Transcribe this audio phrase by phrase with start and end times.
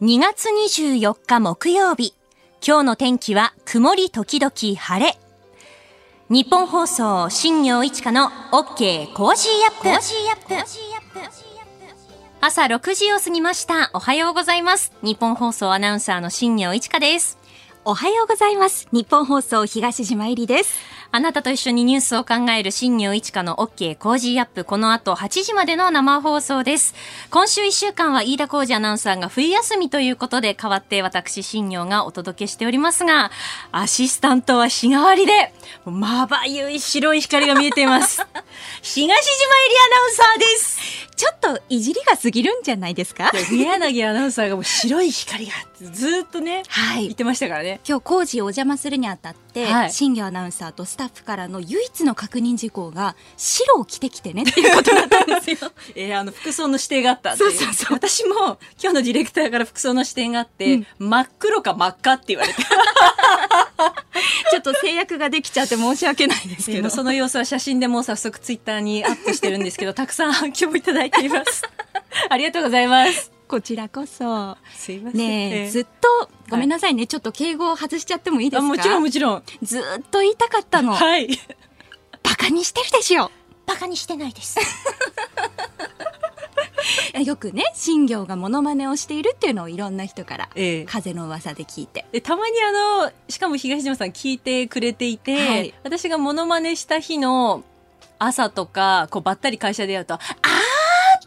[0.00, 2.14] 2月24日木曜日。
[2.64, 5.18] 今日の天気は曇り時々晴れ。
[6.30, 9.88] ニッポン放送新行市佳の OK Cozy up。
[12.40, 13.90] 朝6時を過ぎました。
[13.92, 14.92] おはようございます。
[15.02, 17.36] ニッポン放送アナウンサーの新行市佳です。
[17.84, 18.86] おはようございます。
[18.92, 20.78] ニッポン放送東島衣里です。
[21.10, 24.64] あなたと一緒にニュースを考える新業一華の OK コージーアップ。
[24.64, 26.94] この後8時までの生放送です。
[27.30, 33.30] 今週1週間は飯田浩二アナウンサーが冬休みということで代わって私新業がお届けしておりますが、
[33.72, 35.54] アシスタントは日替わりで、
[35.86, 38.18] まばゆい白い光が見えています。
[38.82, 40.78] 東島えりアナウンサーです。
[41.16, 43.32] ちょっといじりが過ぎるんじゃないですか？
[43.50, 47.80] 宮柳アナウンサーがもう白い光がずーっとね、はい言ってましたからね。
[47.88, 49.92] 今日工事をお邪魔するにあたって、はい。
[49.92, 55.72] 新業アナウンサーとスタッフからの唯一の確認事項が白を着てきてねっていうことだったんですよ。
[55.94, 57.94] えーあの服装の指定があったそうそうそう。
[57.94, 62.62] 私も今日のディレクターから服装の指定があって、真っ黒か真っ赤って言われて。
[64.50, 66.90] ちょっと制約ができちゃって申し訳ないですけど。
[66.90, 71.62] その様子は写真でもう早速ツイッターにアップしてるんですけどたくさん反響いただいています。
[72.28, 74.56] ありがとうございますこちらこそ。
[74.74, 75.20] すいません。
[75.20, 78.66] ねずっと、ごめんなさいね、ちょっと敬語を外しちゃってもいいですか？
[78.66, 79.42] あもちろんもちろん。
[79.62, 80.92] ずっと言いたかったの。
[80.94, 81.28] はい。
[82.22, 83.30] バカにしてるでしょ？
[83.66, 84.58] バカにしてないです。
[87.24, 90.84] よくね、新業がモノマネをしているっていうのをいろんな人から、ええ。
[90.84, 92.06] 風の噂で聞いて。
[92.12, 92.70] でたまにあ
[93.06, 95.74] のしかも東島さん聞いてくれていて、はい。
[95.82, 97.64] 私がモノマネした日の
[98.18, 100.20] 朝とかこうばったり会社でやるとあ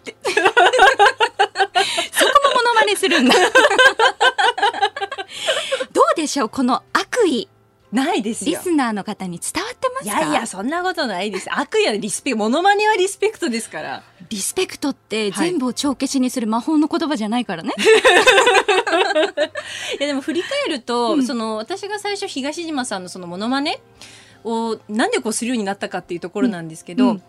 [0.03, 0.11] そ
[2.91, 3.33] こもモノマネするんだ？
[5.93, 6.49] どうでしょう？
[6.49, 7.47] この悪意、
[7.91, 10.19] ないですよリスナーの方に伝わってますか？
[10.19, 11.47] いやいや、そんなことないです。
[11.51, 14.03] 悪意はリスペクト、モノマネはリスペクトですから。
[14.29, 17.73] リスペクトってはい全部を帳消しにする魔法の言葉じゃないからね。
[19.99, 23.81] いや、でも振り返ると、その、私が最初東島さんのそのモノマネ
[24.43, 27.23] を、なんでこうするようになったかっていうところなんですけど、うんうん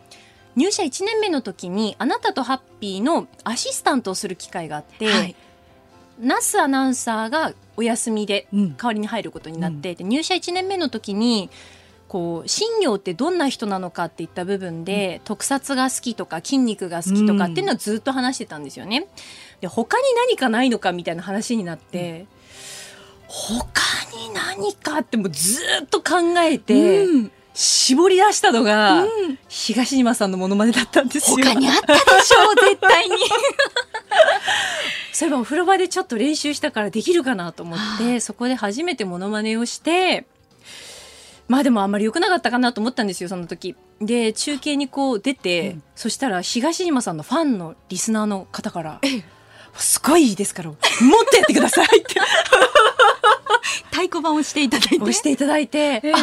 [0.55, 5.35] 入社1年目の時に、あなたとハッピーのアシスタントをする機会があって、はい
[6.19, 11.51] ナスアナウンサーがお休みでうん代わりに入ることになって、で入社1年目の時に
[12.09, 19.07] こう新業ってどんな人なのかっていった部分で、特撮が好きとか筋肉が好きとかっていうのはずっと話してたんですよね。
[19.61, 22.27] で他に何かないのかみたいな話になって、
[23.27, 23.83] 他
[24.15, 31.37] に何かってもうずっと考えて、うん絞り出したのが、うん東島さんのモノマネだったんですよ。
[31.37, 33.17] 他にあったでしょう、絶対に。
[35.13, 40.27] そういえばお風呂場でちょっと練習したからできるかなと思って、そこで初めてモノマネをして、
[41.49, 43.77] まあでもあんまり良くなかったかなと思ったんですよ、その時。
[44.01, 49.01] で、中継にこう出て、そしたら東島さんのファンのリスナーの方から、
[49.77, 50.79] すごいいいですから、もっ
[51.31, 52.21] とやってくださいって。
[53.91, 54.97] 太鼓判をしていただいて。
[54.97, 56.13] 押していただいて、ええ。
[56.15, 56.19] あ、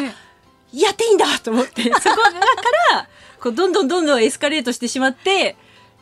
[0.73, 2.31] やっていいんだと思って、 そこか
[2.91, 3.07] ら、
[3.39, 5.55] こうどんどんどんどんエスカレートしてしまって、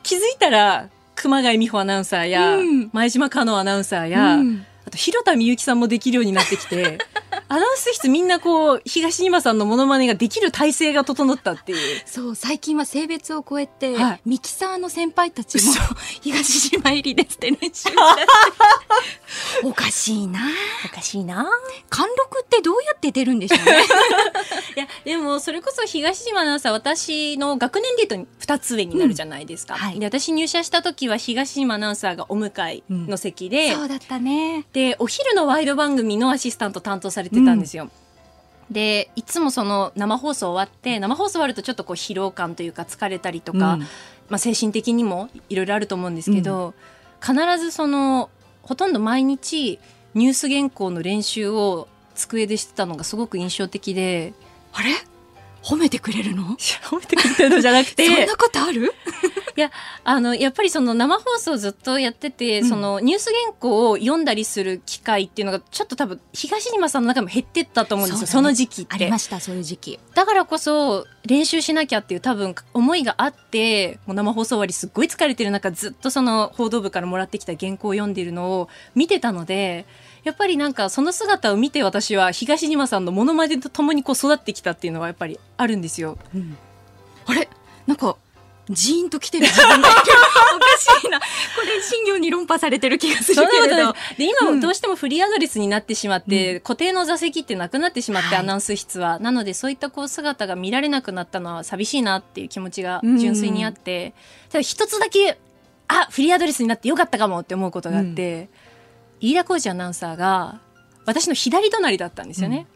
[0.04, 2.90] 気づいたら、熊谷美穂アナウンサーや、うん。
[2.94, 6.98] 前島香音アナウンサーや、うんあと、広田みゆきさんもできるようになってきて、
[7.50, 12.02] アナウンス室みんなこう、東島さんのモノマネができる体制が整ったっていう。
[12.06, 15.74] そう、最近は性別を超えて、はいミキサーの先輩たちも、
[16.22, 17.90] 東島入りですって練習
[19.64, 20.40] おかしいな
[20.86, 21.46] おかしいな
[21.90, 23.84] 貫禄ってどうやって出るんでしょうね。
[24.76, 29.76] いや、でも、それこそ東島アナウンサー、私の学年で言うと2つ上になるじゃないですか。
[29.76, 34.66] うんはいで、私入社した時は東島アナウンサーがお迎えの席で、そうだったね。
[34.78, 37.90] でお昼のワイド番組のアシスタント担当されてたんですよ。
[38.70, 43.80] でいつもその生放送終わって生放送終わるとちょっとこう疲労感というか疲れたりとか、うん。
[44.30, 46.76] まあ、精神的にもいろいろあると思うんですけど、
[47.22, 48.30] 必ずその
[48.62, 49.80] ほとんど毎日
[50.14, 54.34] ニュース原稿の練習を机でしてたのがすごく印象的で
[54.74, 54.92] あれ？
[55.68, 56.44] 褒めてくれるの？
[56.90, 58.06] 褒めてくれてるのじゃなくて。
[58.06, 58.94] そんなことある？
[59.58, 59.72] いや
[60.04, 62.70] あのやっぱりその生放送ずっとやってて、うん。
[62.70, 68.44] そのニュース原稿を読んだりする機会っていうのがちょっと多分東島さんの中でも減ってったと思うんですよそ,、ね。
[68.44, 68.96] の時期って。
[68.96, 70.00] ありました、そういう時期。
[70.14, 79.86] だからこそ練習しなきゃっていう多分思いがあってもう生放送終わりすっごい疲れてる中ずっとその報道部からもらってきた原稿を読んでるのを見てたので
[80.28, 86.18] やっぱりなんかその姿を見て私は東島さんのモノマネとともにこう育ってきたっていうのはやっぱりあるんですよ。
[87.26, 87.48] あれ？
[87.86, 88.18] なんか、
[88.70, 89.88] ジーンと来てる自分が。
[89.88, 90.02] おか
[91.02, 91.20] しいな。
[91.20, 91.26] こ
[91.66, 93.94] れ、新業に論破されてる気がするけれど。
[94.18, 104.14] で今うんどうしてもフリーアドレスになってしまって、固定の座席ってなくなってしまって、はいアナウンス室はなのでそういったこう姿が見られなくなったのは寂しいなっていう気持ちが純粋にあって、
[104.50, 105.40] ただ一つだけ
[105.88, 108.50] あフリーアドレスになってよかったかもって思うことがあって、
[109.20, 110.60] 飯田浩二アナウンサーが
[111.06, 112.68] 私の左隣だったんですよね。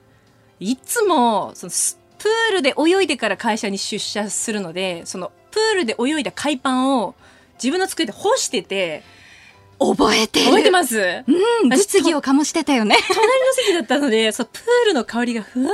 [0.59, 1.71] うん、いつもその
[2.17, 7.15] プールで泳いでから会社に出社するのでそのプールで泳いだ海パンを
[7.55, 9.03] 自分の机で干してて
[9.79, 11.23] 覚えて覚えてます。
[11.27, 12.95] うん実技を醸してたよね。
[13.07, 15.71] 隣の席だったのでそうプールの香りがふわーん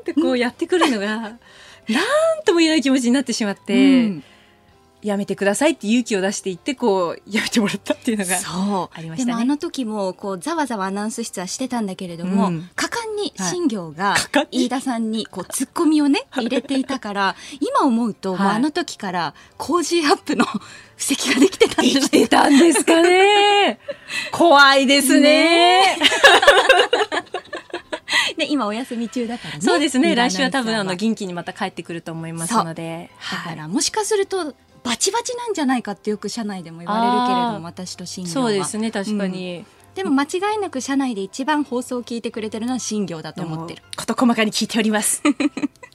[0.00, 1.38] ってこうやってくるのが なん
[2.44, 4.24] とも言えない気持ちになってしまって、うん
[5.06, 8.36] やめてくださいって勇気を出していってこうやめてもらったっていうのが
[8.92, 9.24] ありましたね。
[9.26, 14.14] でもあの時もこうざわざわアナウンス室はしてたんだけれども、うん、果敢に新行が
[14.50, 20.44] 飯田さんにこうツッコミをね入れていたから今思うと、もうあの時から Cozy up の
[20.96, 23.78] 布石ができてたんじゃないでたんですかね。
[24.32, 25.98] 怖いですね。
[28.36, 29.60] で 今お休み中だからね。
[29.60, 30.14] そうですね。
[30.14, 33.10] 来週は多分あの元気にまた帰ってくると思いますので。
[33.30, 34.54] だからもしかすると
[34.86, 38.32] バチバチなんじゃないかってよく社内でも言われるけれども私と新行は。
[38.34, 39.66] そうですね確かに、うん、
[39.96, 43.82] でも間違いなく社内で一番放送を聞いてくれてるのは新行だと思ってる。
[43.96, 45.22] 事細かに聞いております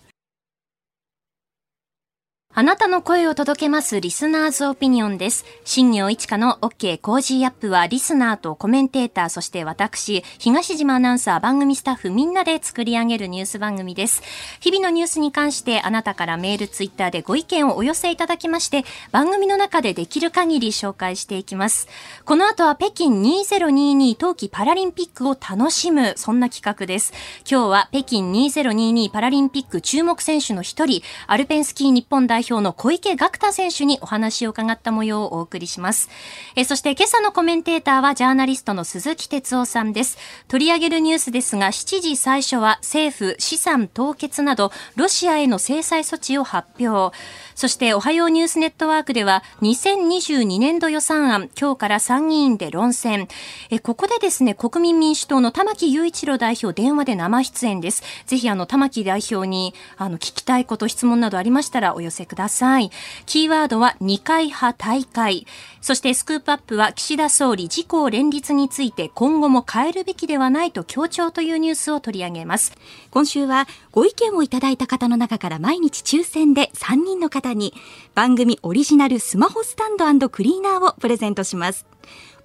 [2.54, 5.46] あなたの声を届けますリスナーズオピニオンです。
[5.64, 14.22] 新業一華の OK コージーアップはリスナーとコメンテーター、そして私、東島アナウンサー番組スタッフみんなで作り上げるニュース番組です。
[14.60, 18.84] 日々のニュースに関してあなたからメール、ツイッターでご意見をお寄せいただきまして、
[19.14, 21.88] 番組の中でできる限り紹介していきます。
[22.26, 27.14] この後は北京2022冬季パラリンピックを楽しむ、そんな企画です。
[27.50, 36.10] 今日は北京2022パラリンピック注目選手の一人、アルペンスキー日本代表代表の小池学太選手にお話を伺った模様をお送りします。
[36.56, 40.18] えそして今朝のコメンテーターはジャーナリストの鈴木哲夫さんです。
[40.48, 47.16] 取り上げるニュースですが、7時最初は政府資産凍結などロシアへの制裁措置を発表。
[47.54, 53.28] そしておはようニュースネットワークでは2022年度予算案今日から参議院で論戦。
[53.70, 58.02] えここでですね、国民民主党の玉木雄一郎代表電話で生出演です。
[58.26, 62.92] ぜひあの玉木代表にあの聞きたいこと質問などありましたらお寄せください。
[63.26, 65.46] キーワードは二階派大会。
[65.82, 72.74] そしてスクープアップは岸田総理自公連立について今後も変えるべきではないと強調というニュースを取り上げます。
[73.10, 77.74] 今週はご意見をいただいた方の中から毎日抽選で3人の方に
[78.16, 81.91] 番組オリジナルスマホスタンドクリーナーをプレゼントします。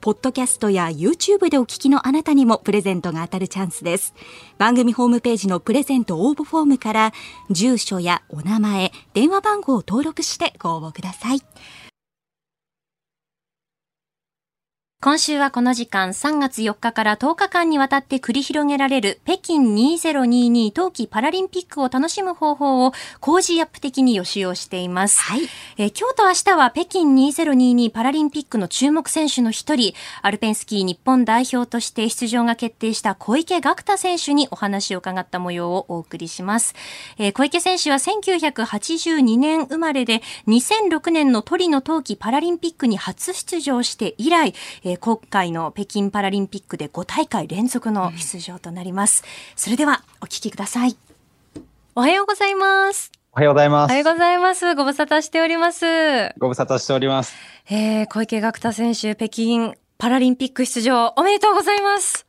[0.06, 4.14] ポッドキャストや YouTube でお聞きのあなたにもプレゼントが当たるチャンスです。
[4.56, 7.12] 番組ホームページのプレゼント応募フォームから
[7.50, 11.40] 住所やお名前、電話番号を登録してご応募ください。
[15.06, 25.20] 今週はこの時間3月4日から10日間にわたって繰り広げられる北京2022冬季パラリンピックを楽しむ方法を工事アップ的に予習をしています。
[25.20, 25.42] はい、
[25.76, 36.74] え今日と明日は北京2022パラリンピックの注目選手の一人、アルペンスキー日本代表として出場が決定した小池学太選手にお話を伺った模様をお送りします。
[37.18, 49.22] えー、小池選手は1982年生まれで2006年のトリノ冬季パラリンピックに初出場して以来、えー、今回の北京パラリンピックで5大会連続の出場となります。
[49.24, 50.96] うん、それではお聞きください。
[51.94, 53.12] おはようございます。
[53.32, 53.90] おはようございます。
[53.90, 54.74] おはようございます。
[54.74, 55.84] ご無沙汰しております。
[56.38, 57.34] ご無沙汰しております。
[57.70, 62.25] えー、小池学太選手、北京パラリンピック出場おめでとうございます。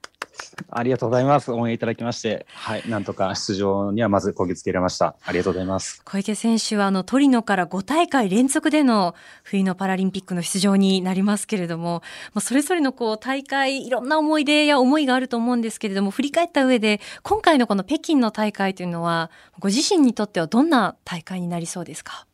[0.69, 1.51] ありがとうございます。
[1.51, 5.15] 応援いただきまして、はい、なんとか出場にはまずこぎつけられました。
[5.23, 6.01] ありがとうございます。
[6.03, 12.01] 小池選手はあのトリノから5大会連続での冬のパラリンピックの出場になりますけれども、
[12.33, 22.26] まあ、それぞれのこう大会いろんな思い出や思いがあると思うんですけれども、振り返った上で今回のこの北京の大会というのはご自身にとってはどんな大会になりそうですか？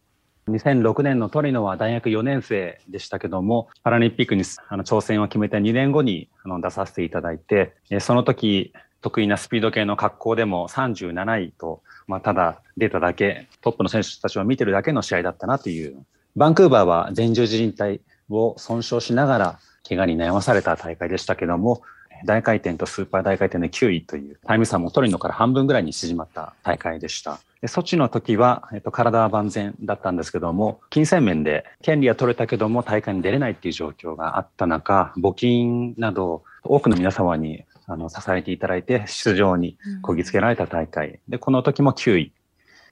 [0.48, 16.06] 2006年のトリノは大学4年生でしたけども、パラリンピックにあの挑戦を決めた2年後にあの出させていただいて、えその時得意なスピード系の格好でも37位と、まあ、ただ出ただけ、トップの選手たちを見てるだけの試合だったなという。
[16.36, 21.82] バンクーバーは前十字靭帯を損傷しながら怪我に悩まされた大会でしたけども、
[22.26, 27.40] 大回転とスーパー大回転で9位というタイム差もトリノから半分ぐらいに縮まった大会でした。
[27.64, 41.22] で措置の時は、えっと、体は万全だったんですけども、金銭面で権利は取れたけども大会に出れないっていう状況があった中、募金など多くの皆様にあの支えていただいて出場にこぎつけられた大会。
[41.30, 42.34] で、この時も9位。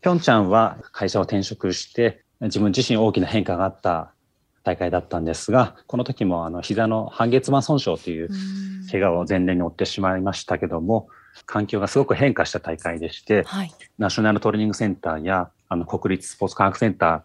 [0.01, 4.13] ピョンチャンは会社を転職して自分自身大きな変化があった
[4.63, 8.29] 大会だったんですが、この時もあの膝の半月板損傷という
[8.89, 11.09] 怪我を前年に負ってしまいましたけども、
[11.45, 17.23] 環境がすごく変化した大会でして、はい、ナショナルトレーニングセンターやあの国立スポーツ科学センタ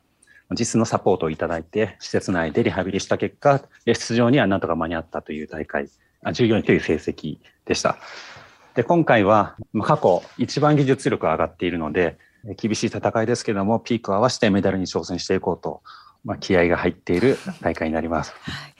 [0.50, 5.88] ー、実のサポートをいただいて、施設内でリハビリした結果、出場にはなんとか間に合ったという大会
[6.24, 7.98] 14位という成績でした。
[8.74, 12.18] で、今回は過去一番技術力が上がっているので、
[12.56, 15.82] 厳しい戦いですけども、ピークを合わせてメダルに挑戦していこうと、
[16.26, 18.34] まあ、気合が入っている大会になります。
[18.40, 18.74] はい、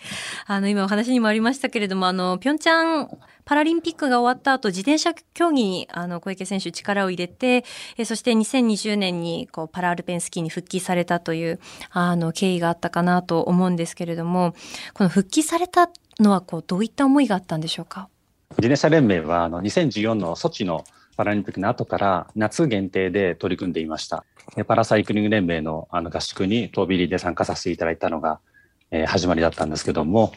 [0.46, 3.08] あの、今お話にもありましたけれども、あの、ピョンチャン
[3.44, 7.64] パラリンピックが終わった後、自転車競技に、あの、小池選手力を入れて、
[7.96, 11.60] えそして2020年に、こう、パラアルペンスキーに復帰されたという、
[11.90, 14.52] あの、経緯があったかなと思うんですけれども、
[14.92, 15.88] この復帰された
[16.18, 18.08] のは、こう、どういった思いがあったんでしょうか？
[18.50, 20.84] 自転車連盟はあの2014のソチの
[21.16, 24.24] パラリンピックの後から夏限定で取り組んでいました。
[24.66, 28.38] パラサイクリング連盟のあの合宿に飛び入りで参加させていただいたのが、
[28.90, 30.32] えー、始まりだったんですけども、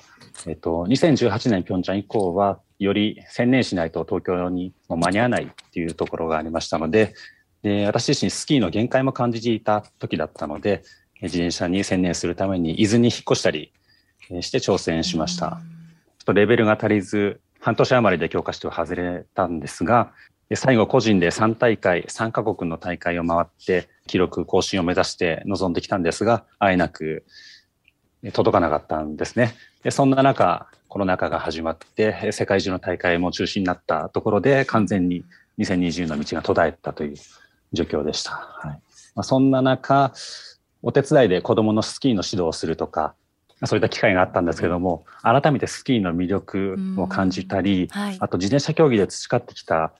[0.48, 7.14] えっと、2018年ピョンチャン以降は、より専念しないと東京にも間に合わないっていうところがありましたので、
[7.62, 10.84] で私自身スキーの限界も感じていた時だったので、
[11.22, 13.74] 自転車に専念するために伊豆に引っ越したり
[14.40, 15.60] して挑戦しました。
[16.20, 20.14] ちょっとレベルが足りず、半年余りで強化して外れたんですが、
[20.56, 27.24] 最後個人で3大会、3カ国の大会を回って記録更新を目指して臨んできたんですが、あえなく
[28.34, 29.56] 届かなかったんですね。
[29.84, 35.24] でそんな中、コロナ禍が始まって、世界中の大会も中止になったところで、完全に
[35.60, 37.16] 2020の道が途絶えたという
[37.74, 38.32] 状況でした。
[38.32, 38.82] はい
[39.16, 40.14] まあ、そんな中、
[40.82, 43.14] お手伝いで子供のスキーの指導をするとか、
[43.66, 49.92] そういった機会があったんですけども、改めてスキーの魅力を感じたり、はい、あと自転車競技で培ってきた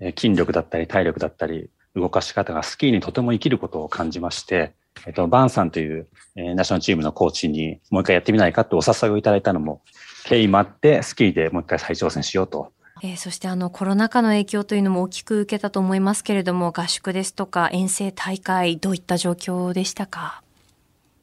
[0.00, 4.72] 筋力だったり体力だったり、動かし方がスキーにとても生きることを感じまして、
[5.06, 9.82] えっと、バンさんという、えー、ナショナルチームのコーチにもう一回やってみないかってお誘いをいただいたのも、
[10.24, 12.72] 経緯もあって、スキーでもう一回再挑戦しようと。
[13.02, 20.42] えー、そしてあのコロナ禍の影響というのも大きく受けたと思いますけれども、合宿ですとか遠征大会、どういった状況でしたか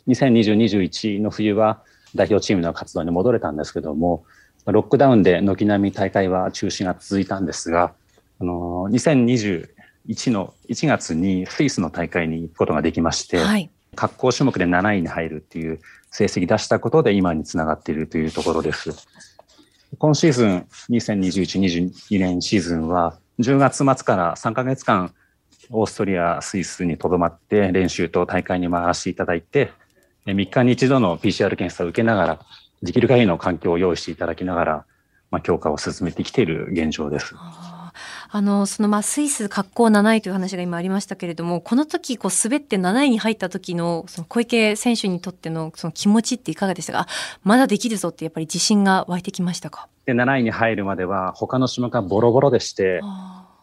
[0.08, 1.82] ？2020-21の冬は
[2.16, 4.24] 代表チームの活動に戻れたんですけども、
[4.66, 7.94] ロックダウンで軒並み大会は中止が続いたんですが、
[8.42, 15.80] あの、2021の1月にスイスの大会に行くことができまして、はい、滑降種目で7位に入るっていう
[16.10, 18.92] 成績出したことで今につながっているというところです。
[20.00, 25.14] 今シーズン、2021-22年シーズンは、10月末から3ヶ月間、
[25.70, 29.72] オーストリア、スイスにとどまって練習と大会に回していただいて、
[30.26, 32.40] 3日に一度の PCR 検査を受けながら、
[32.82, 34.86] できる限りの環境を用意していただきながら、
[35.30, 37.36] まあ、強化を進めてきている現状です。
[38.34, 47.08] あの、そのまあスイス格好7位という話が今ありましたけれども、この時こう滑って7位に入った時のその小池選手にとってのその気持ちっていかがでしたか？
[47.44, 49.90] まだできるぞってやっぱり自信が湧いてきましたか？
[50.06, 53.02] で ?7 位に入るまでは他の種目がボロボロでして、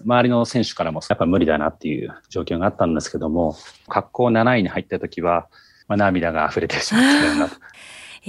[0.05, 3.57] 周りの選手からもやっぱ無理だなっていう状況があったんですけども、
[3.89, 5.49] 格好7位に入った時は、
[5.89, 7.49] まあ、涙が溢れてしまったような。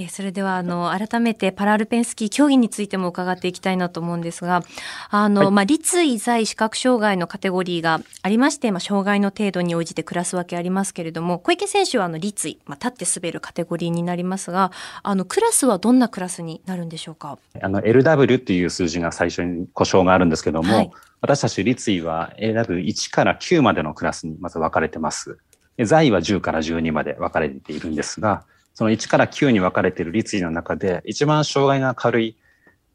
[0.00, 4.62] えー、それではあの改めてパラアルペンスキー競技についても伺っていきたいなと思うんですが
[5.10, 17.38] あの、はい、まあ、立位在視覚障害のカテゴリーがありまして、まあ、障害の程度に応じてクラス分けありますけれども小池選手はあの立位、まあ、立って滑るカテゴリーになりますがあのクラスはどんなクラスになるんでしょうか？
[17.60, 20.90] あの LW っていう数字が最初に故障があるんですけども、はい、
[21.20, 25.38] 私たち立位は LW1 から9までのクラスにまず分かれてます。
[25.84, 28.44] 在は10から12まで分かれているんですが、
[28.80, 32.34] その1から9に分かれている立位の中で、一番障害が軽い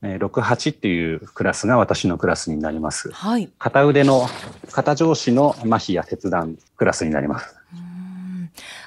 [0.02, 3.12] 6、8っていうクラスが私のクラスになります。
[3.12, 3.52] はい。
[3.60, 4.28] 片腕の、
[4.72, 7.56] 肩上肢の麻痺や切断クラスになります。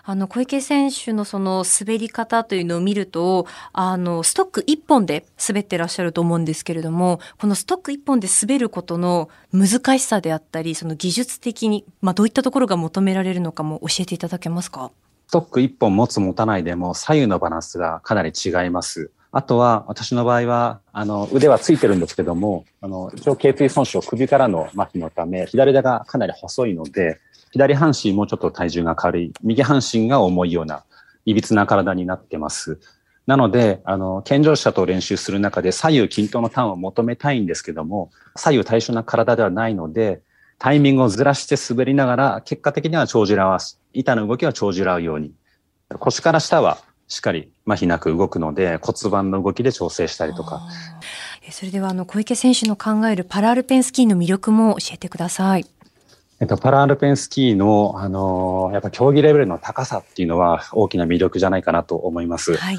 [0.03, 14.91] あの小池選手のその滑り方というのを見るとあのストック1本で滑ってらっしゃると思うんですけれどもこのストック1本で滑ることの難しさであったりその技術的に、まあ、どういったところが求められるのかも教えていただけますか？
[15.29, 19.11] ストック1本持つ持たないでも左右のバランスがかなり違います。
[19.31, 27.19] あとは、私の場合は、あの、腕はついてるんですけども、あの、一応頸椎損傷、首からの麻痺のため、左手がかなり細いので、
[27.53, 30.85] 左半身もうちょっと体重が軽い、右半身が重いような、
[31.27, 32.81] いびつな体になってます。
[33.27, 40.23] なので、あの、健常者と練習する中で左右均等のターンを求めたいんですけども、左右対称な体ではないので、
[40.59, 43.81] タイミングをずらして滑りながら、結果的には長寿らわす。
[43.93, 45.33] 板の動きは長寿らうように。
[45.99, 50.63] 腰から下はしっかり麻痺なく動くので骨盤の動きで調整したりとか。
[51.51, 55.65] それではあの小池選手の考えるパラアルペンスキーの魅力も教えてください。
[56.41, 62.57] えっと、パラアルペンスキーの、あのやっぱ競技レベルの高さっていうのは大きな魅力じゃないかなと思います。
[62.57, 62.79] はい、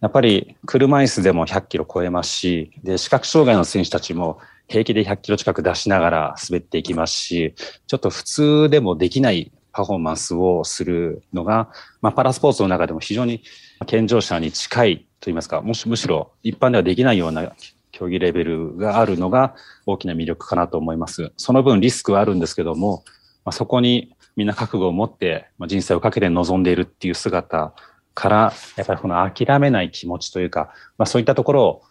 [0.00, 7.54] やっぱり車椅子でも100キロ超えますし、で、視覚障害の選手たちも平気で100キロ近く出しながら滑っていきますし、
[7.86, 11.70] ちょっと普通でもできないパフォーマンスをするのが、
[12.00, 13.42] まあ、パラスポーツの中でも非常に
[13.86, 17.52] 健常者に近いといいますか、もしむしろ一般ではできないような
[17.92, 19.54] 競技レベルがあるのが
[19.86, 21.32] 大きな魅力かなと思います。
[21.36, 23.04] その分リスクはあるんですけども、
[23.44, 27.74] まあ、そこにみんな覚悟を持って、人生をかけて臨んでいるっていう姿
[28.14, 31.82] から、やっぱりこの諦めない気持ちというか、まあ、そういったところ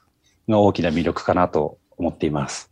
[0.49, 2.69] が大きな魅力かなと思っています。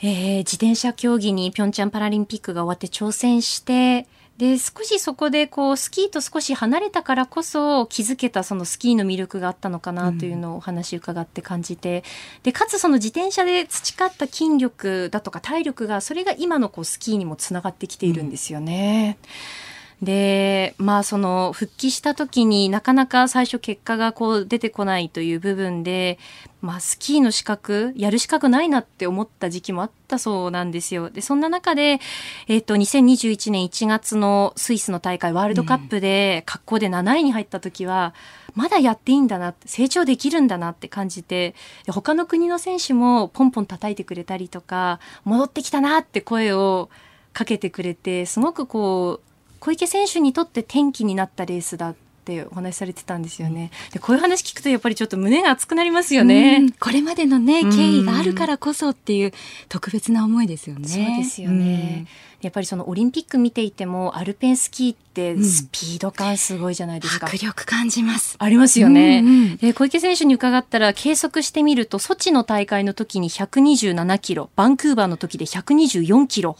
[0.00, 4.06] えー、自転車競技にピョンチャンパラリンピックが終わって挑戦して、
[4.38, 12.04] で、少しそこでこう、スキーと少し離れたからこそ気づけたそのスキーの魅力があったのかなというのをお話伺って感じて、
[12.36, 19.18] うん、で、かつその自転車で培った筋力だとか体力が、それが今のこうスキーにもつながってきているんですよね。
[19.62, 19.67] うん
[20.02, 26.18] で、まあその復帰した時になかなか最初結果がこう出てこないという部分で、
[26.60, 31.10] まあスキーの資格、やる資格ないなって思った時期もあったそうなんですよ。
[31.10, 32.00] で、そんな中で、
[32.46, 38.14] えっ、ー、と、2021年1月のスイスの大会ワールドカップで、格好で7位に入った時は、
[38.54, 46.88] まだやっていいんだな、成長できるんだなって感じて、で他の国の選手もポンポン叩いてくれたりとか、戻ってきたなって声を
[47.32, 49.27] かけてくれて、すごくこう、
[49.68, 51.94] 小池選手にとって転機になったレースだっ
[52.24, 53.70] てお話しされてたんですよね。
[53.92, 56.72] でこういう話聞くとやっぱりちょっと胸が熱くなりますよね。
[56.80, 59.32] これまでのね経緯があるからこそっていう
[59.68, 60.88] 特別な思いですよね。
[60.88, 62.06] そうですよね。
[62.40, 67.26] やっぱりそのオリンピック見ていてもアルペンスキーってスピード感すごいじゃないですか。
[67.26, 68.36] うん、迫力感じます。
[68.38, 69.18] ありますよね。
[69.18, 76.56] うんうん、で小池選手に伺ったら計測してみるとソチの大会の時に127キロ、バンクーバーの時で124キロ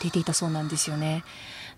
[0.00, 1.24] 出ていたそうなんですよね。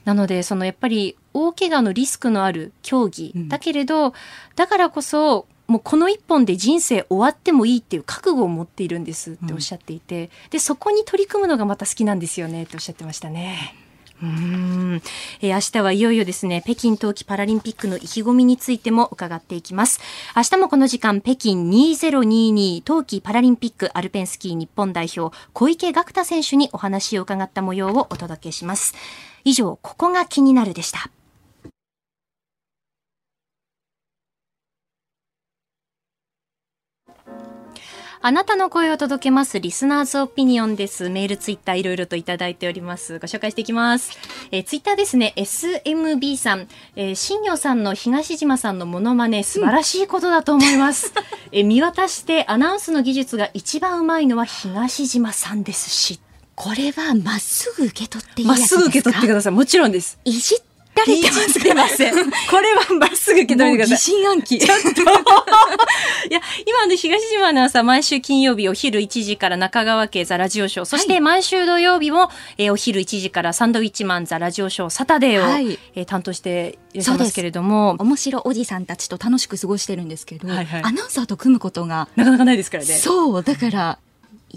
[0.05, 4.15] なのでそのやっぱり大怪我のリスクのある競技、だけれど
[4.57, 13.82] だからこそもうこの一本で人生終わってもいいっていう覚悟を持っているんですっておっしゃっていて、うん、でそこに取り組むのがまた好きなんですよねっておっしゃってましたね。
[14.23, 15.03] うん、
[15.41, 20.01] えー、明日はいよいよですね、北京冬季パラリンピックの意気込みについても伺っていきます。
[20.37, 28.95] 明日もこの時間、北京2022冬季パラリンピックアルペンスキー日本代表、小池岳太選手にお話を伺った模様をお届けします。
[29.45, 31.11] 以上、ここが気になるでした。
[38.25, 41.11] あなたの声を届けますリスナーズオピニオンです。
[41.11, 43.19] メール、ツイッターいろいろといただいております。
[43.19, 44.17] ご紹介していきます。
[44.53, 51.13] えー、ツイッターですね、SMB さん、えー、新庄さんの東島さんのモノマネ、素晴らしいことだと思います。
[51.51, 56.21] えー、見渡してアナウンスの技術が一番うまいのは東島さんですし。
[56.55, 59.53] これはまっすぐ受け取っていいまっすぐ受け取ってください。
[59.53, 60.21] もちろんです。
[60.25, 60.55] いじ
[60.95, 62.15] られてますません。
[62.51, 63.97] これはまっすぐ受け止めてください。
[63.97, 64.45] 疑心暗鬼。
[64.45, 65.03] ちょっと。
[66.31, 77.97] いや、今の東島アナウンサー、毎週金曜日お昼1時から中川家ザラジオショー、そして毎週土曜日も、えー、お昼1時からサンドウィッチマンザラジオショーサタデーを、はい、えー、担当していらっしゃいますけれども。
[77.99, 82.09] 面白おじさんたちと楽しく過ごしてるんですけど、はいはい、アナウンサーと組むことが。
[82.17, 82.95] なかなかないですからね。
[82.95, 83.99] そう、だから、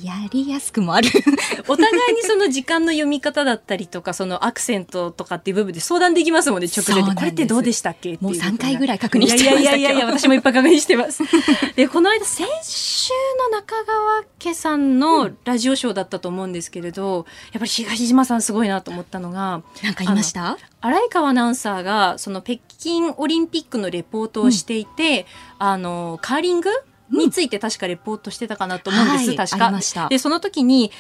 [0.04, 1.10] やりやすくもある。
[1.68, 6.94] お互いにその時間の読み方だったりとかそのアクセントとかっていう部分で相談できますもんね直接。
[7.16, 8.18] これってどうでしたっけ？
[8.20, 11.24] もう3回ぐらい確認してましたいやいやいや私もいっぱい確認してます。
[11.76, 13.12] でこの間先週
[13.52, 20.58] の中川家さんのラジオショーだったと思うんですけれど、やっぱり東島さんすごいなと思ったのがなんか言いました？
[20.82, 25.26] 荒井川アナウンサーがその北京オリンピックのレポートをしていて、
[25.60, 26.70] うん、あのカーリング
[27.10, 30.08] について確かレポートしてたかなと思うんです、うん、確か。
[30.10, 30.92] で、その時に、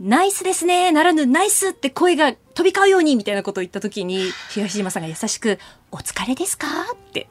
[0.00, 5.58] ナイスですねならぬナイスって声が飛び交うようにみたいなことを言った時に、 東島さんが優しく、
[5.90, 6.66] お疲れですか？
[6.92, 7.28] って。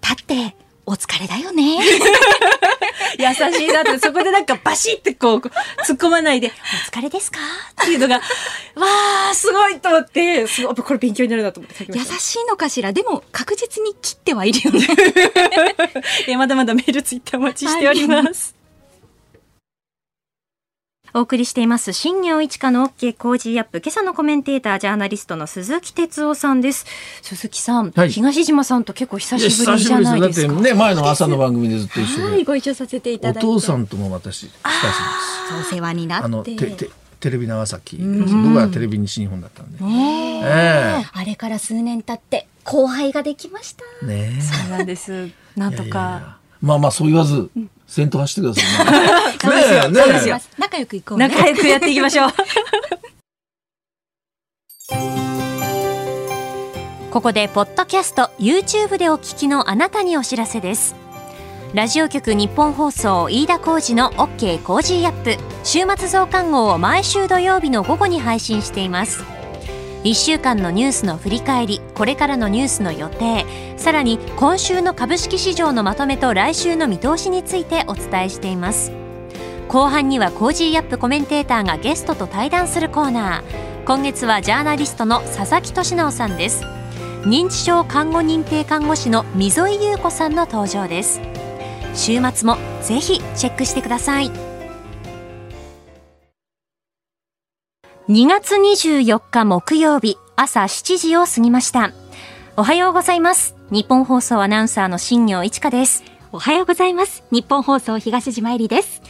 [0.00, 0.54] だって、
[0.90, 1.78] お疲れだよね。
[3.18, 6.48] 優しいなって、そこでなんかバシッてこう、突っ込まないで、
[6.92, 7.38] お疲れですか？
[7.82, 8.22] っていうのが、 わ
[9.30, 12.92] あ、すごいと思って、すごい、これ勉強になるなと思って優しいのかしら？
[12.92, 14.86] でも確実に切ってはいるよね。
[16.36, 18.54] まだまだメールツイッターお待ちしております。
[18.54, 18.59] はい
[21.12, 23.80] お送りしています、新業一華の OK 工事アップ。
[23.84, 26.86] 今朝のコメンテーター、ジャーナリストの鈴木哲夫さんです。
[27.22, 30.52] 鈴木さん、はい、東島さんと結構久しぶりじゃないですか。
[30.52, 32.30] ね、前の朝の番組でずっと一緒で。
[32.30, 33.46] はい、ご一緒させていただいて。
[33.46, 34.52] お父さんとも私、親しいで
[35.64, 35.72] す。
[35.72, 36.56] お世話になって。
[37.18, 39.84] テレビ長崎、僕はテレビ西日本だったんで。
[39.84, 40.40] え
[41.02, 44.06] えあれから数年経って後輩ができました。
[44.06, 45.28] ねそうなんです。
[45.56, 46.38] なんとか。
[46.62, 47.50] まあまあそう言わず、
[47.90, 50.00] 先頭走ってくださいね。
[50.06, 52.30] ねね仲良く行こう、ね、仲良くやっていきましょう。
[57.10, 60.94] ここでポッドキャスト YouTube でお聞きのあなたにお知らせです。
[61.74, 65.36] ラジオ局日本放送飯田浩司の OK コージーアップ。
[65.64, 69.39] 週末増刊号を毎週土曜日の午後に配信しています
[70.04, 73.44] 1週間のニュースの振り返りこれからのニュースの予定。
[73.76, 78.92] さらに今週の株式市場のまとめと来週の見通しについてお伝えしています。
[79.68, 83.84] 後半には Cozy up コメンテーターがゲストと対談するコーナー。
[83.84, 86.64] 今月はジャーナリストの佐々木俊尚さんです。
[87.24, 91.20] 認知症看護認定看護師の溝井優子さんの登場です。
[91.94, 94.49] 週末もぜひチェックしてください。
[98.10, 101.92] 2月24日木曜日朝7時を過ぎました。
[102.56, 103.54] おはようございます。
[103.70, 106.02] 日本放送アナウンサーの新業一華です。
[106.32, 107.22] おはようございます。
[107.30, 109.00] 日本放送東島えりです。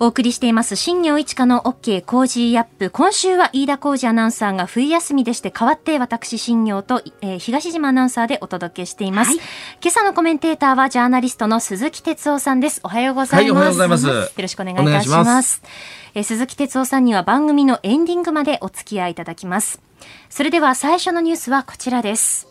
[0.00, 2.90] お送りしています新業一華の OK 工事アップ。
[2.90, 9.38] 今週は飯田浩二アナウンサーが冬休みでして代わって私新業と、えー、東島アナウンサーでお届けしています、はい、
[9.82, 12.80] 今朝のコメンテーターはジャーナリストの鈴木哲夫さんです。
[12.84, 13.42] おはようございます。
[13.42, 14.06] はい、おはようございます。
[14.06, 15.62] よろしくお願いいたします。
[16.18, 19.80] え鈴木哲夫さんには番組のエンディングまでお付き合いいただきます。
[20.28, 22.48] それでは最初のニュースはこちらです。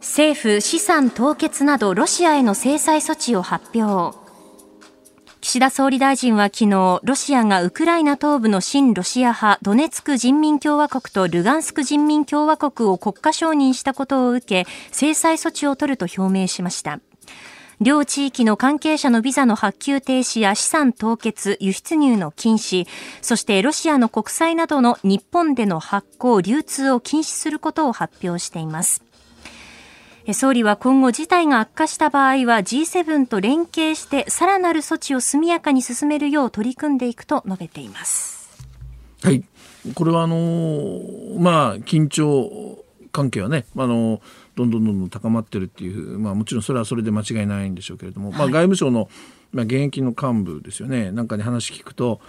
[0.00, 4.18] 政府資産凍結などロシアへの制裁措置を発表。
[5.40, 16.98] 岸田総理大臣は昨日、ロシアがウクライナ東部の親ロシア派ドネツク人民共和国とルガンスク人民共和国を国家承認したことを受け、制裁措置を取ると表明しました。
[17.80, 22.86] 両地域の関係者のビザの発給停止や資産凍結、輸出入の禁止、
[23.20, 29.02] そしてロシアの国債などの日本での発行、流通を禁止することを発表しています。
[30.32, 38.64] 総理は今後事態が悪化した場合は G7 と連携してさらなる措置を速やかに進めるよう取り組んでいくと述べています。
[39.22, 39.44] はい。
[39.94, 41.00] これはあの、
[41.38, 44.22] まあ、緊張関係はね、あの
[44.54, 49.08] どんどんどんどん高まってるっていう、まあ、もちろんそれはそれで間違いないんでしょうけれども、はい、まあ、外務省の、
[49.52, 52.20] まあ、現役の幹部ですよねなんかに話聞くと、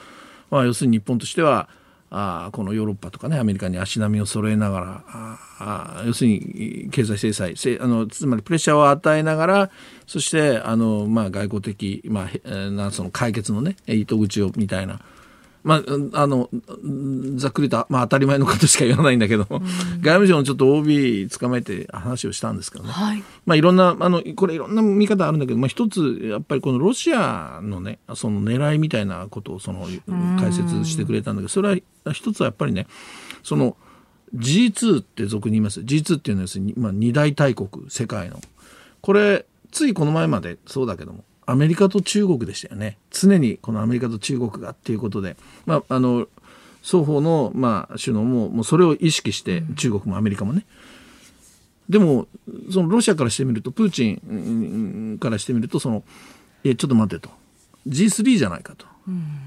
[0.50, 1.70] まあ、要するに日本としては
[2.12, 5.04] あこのヨーロッパとかねアメリカに足並みを揃えながら
[5.60, 9.72] あ要するに経済制裁あのつまりプレッシャーを与えながら
[10.06, 15.00] そしてあの、まあ、外交的、まあ、なその解決のね糸口をみたいな。
[15.66, 15.82] ま
[16.14, 16.48] あ、あの、
[17.38, 19.60] ざっくりと、まあ当たり前のことしか言わないんだけど、外
[20.02, 22.92] 務省のちょっと OB 捕まえて話をしたんですけどね。
[22.92, 29.88] はい、まあいろんな、あの、これいろんな見方あるんだけど、まあ一つ、やっぱりこのロシアのね、その狙いみたいなことをその
[30.40, 32.86] 解説してくれたんだけど、それは一つはやっぱりね、
[33.42, 33.76] その
[34.36, 35.80] G2 って俗に言います。
[35.82, 38.40] G2 っていうのは要するに、まあ二大大国、世界の。
[39.02, 42.98] これ、ついこの前までそうだけども、アメリカと中国でしたよね。
[43.12, 46.28] 常にこのアメリカと中国がっていうことで、まあ、あの、
[46.82, 50.66] 双方の、まあ、首脳も、もうそれを意識して、中国もアメリカもね。
[51.90, 52.28] でも、
[52.72, 56.04] そのロシアからしてみると、プーチンからしてみると、その、
[56.64, 57.34] え、ちょっと待ってと。
[57.88, 58.86] G3 じゃないかと。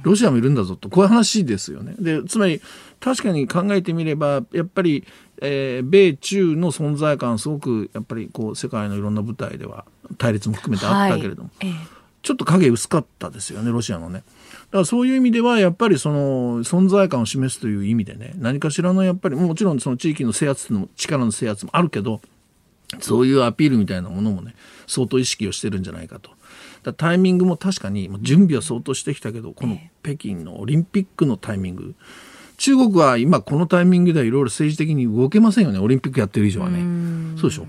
[0.03, 0.89] ロシアもいるんだぞと。
[0.89, 1.95] こういう話ですよね。
[1.99, 2.61] で、つまり、
[3.01, 5.05] 確かに考えてみれば、やっぱり、
[5.41, 9.85] えー、米中の存在感、すごく、やっぱり、こう、世界のいろんな舞台では、
[10.17, 14.19] 対立も含めてあったけれども、はいえちょっと影薄かったですよねロシアのね。
[14.19, 22.21] だからそういう意味ではやっぱりその存在感を示すという意味でね何かしらのやっぱりもちろんその地域の制圧の力の制圧もあるけど
[23.01, 24.55] そういうアピールみたいなものもね
[24.87, 26.31] 相当意識をしてるんじゃないかと。
[26.83, 31.95] だタイミングも確かに準備は相当してきたけどこの北京のオリンピックのタイミング。
[32.57, 35.79] 中国は今このタイミングではいろいろ政治的に動けませんよね。
[35.79, 36.79] オリンピックやってる以上はね。
[37.39, 37.63] そうでしょ。
[37.63, 37.69] か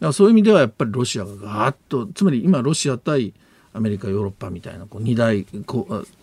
[0.00, 3.32] らそういう意味ではやっぱりロシアがガーッとつまり今ロシア対
[3.72, 5.46] アメリカヨーロッパみたいなこう二大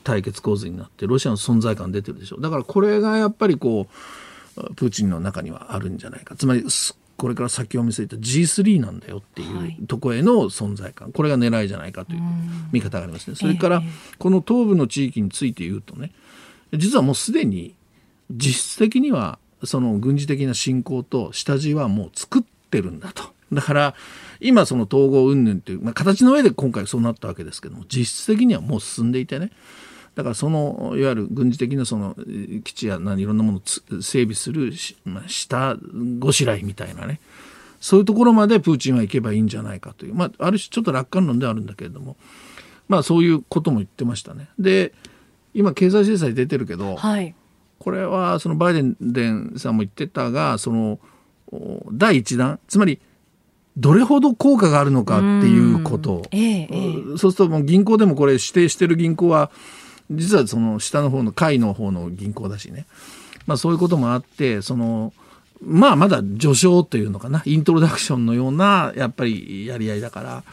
[0.03, 2.39] 対決構図になってロシアの存在感出てるでしょ。
[2.39, 3.87] だからこれがやっぱりこ
[4.57, 6.35] うプーチンの中にはあるんじゃないか。
[6.35, 6.63] つまり
[7.17, 12.21] これから先を見据えた G3 なんだよっていうとこへの存在感、これが狙いじゃないかという
[12.71, 13.35] 見方がありますね。
[13.35, 13.81] それから
[14.17, 16.11] この東部の地域について言うとね
[16.73, 17.75] 実はもうすでに
[18.31, 23.23] 実質的にはその軍事的な侵攻と下地はもう作ってるんだと。
[23.51, 23.95] だから
[24.39, 29.51] 今その統合云々っていう、まあ、形の上で今回そうなったわけですけども実質的にはもう進んでいてね
[30.15, 32.15] だからそのいわゆる軍事的なその
[32.63, 33.61] 基地や何いろんなものを
[34.01, 34.71] 整備する、
[35.05, 35.75] まあ、下
[36.19, 37.19] ごしらえみたいなね。
[37.79, 42.15] そういうところまでプーチンは行けばいいんじゃないかという、まあ、ある種ちょっと楽観論ではあるんだけれども、
[42.87, 44.47] まあ、そういうことも言ってましたね。
[44.57, 44.93] で
[45.53, 47.35] 今経済制裁出てるけど、はい、
[47.79, 50.99] これはそのバイデンさんも言ってたがその
[51.91, 53.01] 第一弾つまり
[53.75, 56.67] どれほど効果があるのかっていうこと、ええ、
[57.17, 59.51] そうするともう銀行でもこれ指定してる銀行は
[60.11, 62.85] 実はその下の方の下位の方の銀行だしね、
[63.47, 65.13] まあ、そういうこともあってその
[65.61, 67.41] まあまだ序章というのかな。
[67.45, 70.43] イントロダクションのようなやっぱりやり合いだから。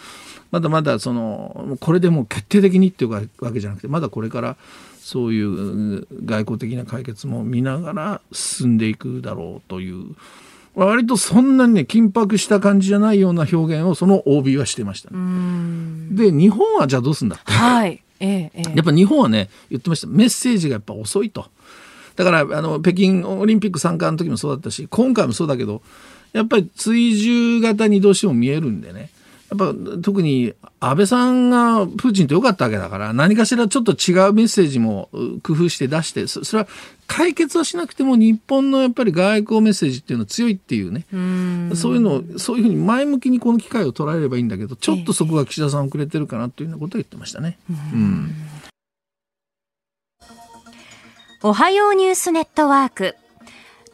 [0.50, 4.56] まだまだそのこれでもう決定的にっていうわけじゃなくてまだこれから
[5.00, 10.16] そういう外交的な解決も見ながら進んでいくだろうという。
[10.76, 15.16] 割とそんなにね緊迫した感じじゃないような表現をその OB はしてました、ね、
[16.12, 20.06] で日本はじゃあどうすんだって、はいええ、やっぱ日本はね言ってました。
[20.06, 21.46] メッセージがやっぱ遅いと。
[22.16, 25.80] だからあの北京オリンピック参加の時もそうだったし今回もそうだけど
[26.32, 29.10] やっぱり追従型にどうしても見えるんでね。
[29.50, 35.08] やっぱ特に安倍さんがプーチンと良かったわけだから何かしらちょっと違うメッセージも
[35.42, 36.68] 工夫して出してそれは
[37.08, 41.04] 解決はしなくても日本のやっぱり外交メッセージっていうのは強いっていうね。
[41.74, 47.58] そういうのをそういうふうに前向きにこの機会を捉えればいいんだけどちょっとそこが岸田さん遅れてるかなというようなことを言ってましたね。
[47.68, 48.32] うん。
[51.42, 53.16] おはようニュースネットワーク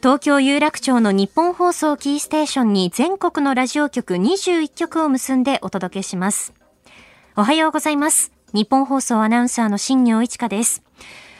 [0.07, 6.53] 東京有楽町の日本放送キーステーションに全国のラジオ局21局を結んでお届けします。
[7.35, 8.31] おはようございます。
[8.53, 10.81] 日本放送アナウンサーの新業一華です。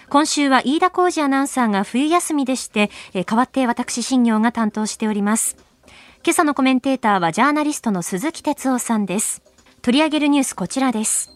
[0.09, 5.55] 今週は飯田浩二アナウンサーが冬休みでして、え代わって私新業が担当しております。
[6.25, 9.41] 今朝のコメンテーターはジャーナリストの鈴木哲夫さんです。
[9.81, 11.31] 取り上げるニュースこちらです。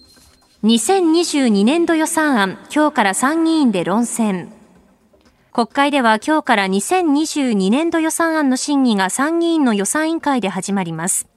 [0.65, 4.52] 2022年度予算案、今日から参議院で論戦。
[5.54, 11.28] 国会では今日から2022年度予算案の審議が参議院の予算委員会で始まります。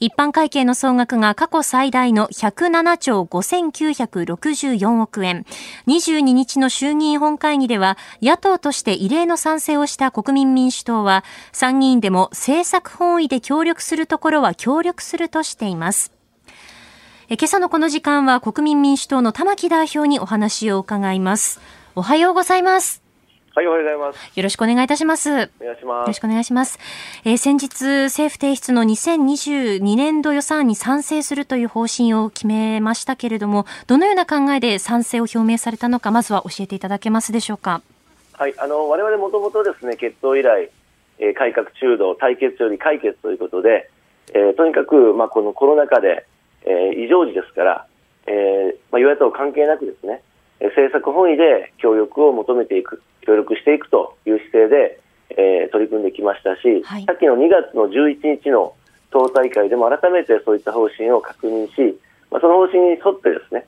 [0.00, 5.44] 一般会計の総額が過去最大の107兆5964億円。
[5.86, 16.12] 22日の衆議院本会議では、野党として異例の賛成をした国民民主党は、参議院でも政策本位で協力するところは協力するとしています。
[17.28, 21.60] 今朝のこの時間は国民民主党の玉木代表にお話を伺います。
[21.94, 23.07] おはようございます。
[23.58, 24.38] はい、おはようございます。
[24.38, 25.30] よろしくお願いいたします。
[25.30, 26.02] お願いします。
[26.02, 26.78] よろしくお願いします。
[27.24, 37.82] えー、先日、政府提出の2022年度予算に賛成するという方針を決めましたけれども、どのような考えで賛成を表明されたのか、まずは教えていただけますでしょうか。
[38.34, 40.70] はい、あの、我々もともとですね、決闘以来、
[41.18, 43.90] えー、改革中道、対決より解決ということで、
[44.34, 46.26] えー、とにかく、まあ、このコロナ禍で、
[46.62, 47.86] えー、異常時ですから、
[48.28, 50.22] えーまあ、与野党関係なくですね、
[50.60, 58.74] 政策本位で協力を求めていく、協力していくという姿勢で、えー、取り組んできましたし、はい、さっきの2月の11日の
[59.10, 61.98] 党大会でも改めてそういった方針を確認し、
[62.30, 63.66] まあ、その方針に沿ってですね、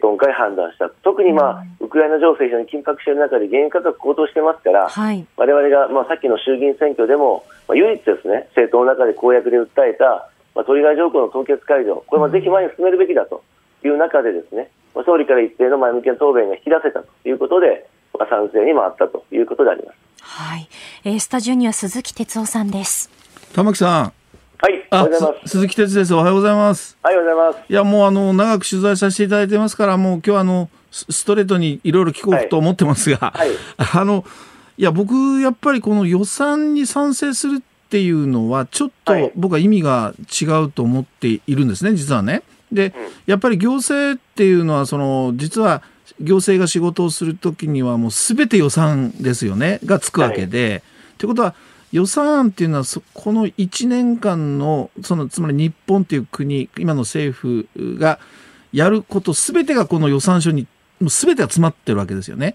[0.00, 0.90] 今回判断した。
[1.02, 13.42] 特に、まあ、うん、ウクライナ情勢非常に緊迫している中で原油価格高騰してますから、はい、我々が、まあ、さっきの衆議院選挙でも、まあ、唯一ですね、政党の中で公約で訴えた、まあ、トリガー条項の凍結解除、これはぜひ前に進めるべきだと
[13.82, 14.70] いう中でですね、
[15.04, 19.96] 総理から一定の前向きな答弁が引き出せたということで、まあ、賛成に回ったということであります。
[20.20, 20.68] はい、
[21.04, 23.10] えー、スタジオには鈴木哲夫さんです。
[23.54, 24.12] 玉木さん。
[24.60, 25.48] はい、おはようございます。
[25.50, 26.14] 鈴木哲です。
[26.14, 26.98] おはようございます。
[27.02, 27.72] はい、おはようございます。
[27.72, 34.24] いや、もうあの、長く取材させていただいてますから、もう今日あの、ストレートにいろいろ聞こうと思ってますが、はい、あの、
[34.76, 42.42] いや、僕、やっぱりこの予算に賛成するっていうのは、ちょっと僕は意味が違うと思っているんですね、実はね。
[42.72, 42.92] で、
[43.26, 45.82] やっぱり行政っていうのは、その、実は、
[46.20, 50.84] 行政が仕事をするときにはもうすべて予算ですよね、がつくわけで。
[51.18, 51.54] と、はい、いうことは、
[51.90, 57.66] 予算案っていうのは、この1年間の、その、つまり日本っていう国、今の政府
[57.98, 58.20] が
[58.72, 60.68] やることすべてがこの予算書に、
[61.08, 62.54] すべてが詰まってるわけですよね。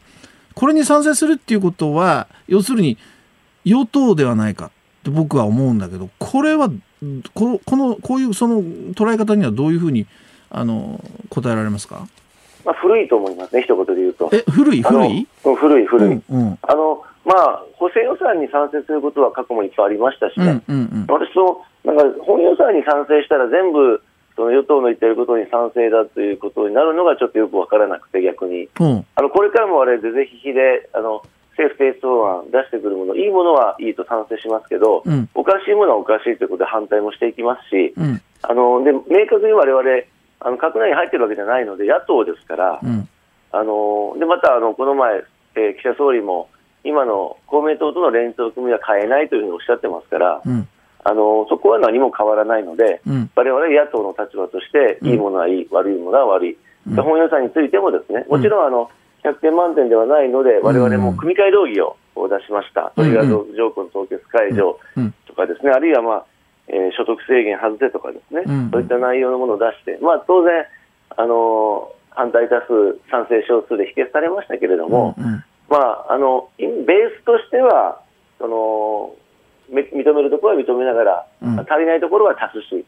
[0.53, 2.97] これに賛成するっていうことは、要するに、
[3.65, 4.71] 与党ではないかっ
[5.03, 6.69] て僕は思うんだけど、これは
[7.33, 10.07] このこのこういうその捉え方にはどういうふうに
[10.53, 12.07] あの答えられますか、
[12.63, 14.29] まあ、古いと思いますね、一言で言うと。
[14.31, 14.81] え古い？
[14.81, 15.27] 古い？
[15.43, 24.01] 古い古い、うんうん、あのまあ、補正予算に賛成することは過去もいっぱいありましたしね、うんうんうん、私その、なんか本予算に賛成したら全部、
[24.35, 39.83] その与党の言ってることに賛成だということになるのがちょっとよく分からなくて、逆に、うん、あのこれからもあれ、ぜぜひひであの政府提出法案出してくるもの、いいものはいいと賛成しますけど、うん、おかしいものはおかしいということで反対もしていきますし、うん、あので明確に我々
[40.43, 43.07] あの閣内に入ってるわけじゃないので、野党ですから、うん、
[43.51, 45.23] あのでまたあのこの前、
[45.55, 46.49] えー、岸田総理も、
[46.83, 50.41] 今の公明党との連立を組みは変えないというふうにおっしゃってますから、
[51.05, 53.01] あのそこは何も変わらないので、
[53.35, 56.57] われわれ野党の立場として、いいものはいい、悪いものは悪い、
[56.95, 58.91] 本予算についてもですね、もちろんあの、
[59.23, 64.77] 100点満点ではないので、われわれも組み替え動議を出しました、トリガー条項の凍結解除
[65.25, 66.25] とかですね、あるいは、まあ
[66.67, 70.65] えー、所得制限外せとかですね、そういった内容のものを出して、まあ、当然、
[71.15, 75.15] あの反対多数、賛成少数で否決されましたけれども、
[75.69, 76.77] まあ、あのベー
[77.19, 78.01] スとしては
[78.39, 79.15] その
[79.71, 82.85] 認めるところは認めながら、足りないところは足すし、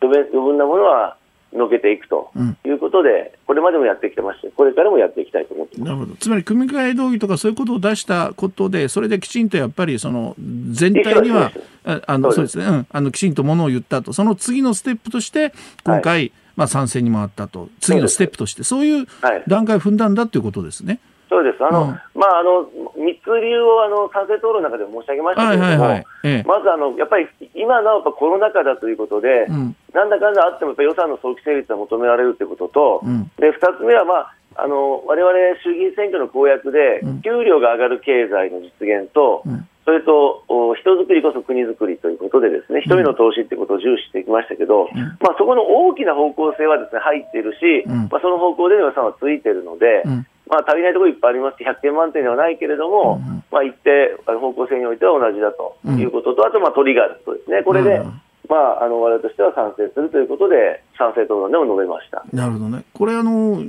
[0.00, 1.16] 余分なものは
[1.52, 2.30] のけていくと
[2.64, 6.14] いうことで、これまでもやってきてまして、これからもやっていきたいと思ってなるほど。
[6.16, 10.34] つまり、組み替え道義とかそういうことを出したことで、それできちんとやっぱり、その、
[10.70, 11.52] 全体には、
[11.84, 12.58] あの、そうです。
[12.58, 14.12] ね、うん、あの、きちんとものを言ったと。
[14.12, 15.52] その次のステップとして、
[15.84, 17.68] 今回、はい、まあ、参戦に回ったと。
[17.80, 19.06] 次のステップとして、そういう
[19.46, 21.00] 段階を踏んだんだということですね。
[21.28, 21.64] そうです。
[21.64, 22.64] あの、うん、まあ、あの、
[22.96, 26.04] 三つ理由を、あの、賛成討論の中で申し上げましたけれども、はいはいはい。
[26.24, 39.44] ええ、まず、あの、やっぱり、今なおコロナ禍だということで、うん、なんだかんだあっても、予算の早期成立が求められるということと、うん、で、二つ目は、まあ、あの、我々衆議院選挙の公約で、給料が上がる経済の実現と、
[39.84, 40.44] それと、
[40.76, 44.88] 人づくりこそ国づくりということでですね、人への投資ということを重視してきましたけど、
[45.20, 50.04] まあ、そこの大きな方向性はですね、入っているし、まあ、その方向での予算はついているので、
[50.48, 62.24] まあ、足りないところいっぱいありますし、100点満点ではないけれども、うん、まあ、一定、方向性においては同じだということと、うん、あと、まあ、トリガーとですね、これで、うん、まあ、あの、我々としては賛成するということで、賛成討論でも述べました。
[62.32, 62.84] なるほどね。
[62.94, 63.62] これ、あの、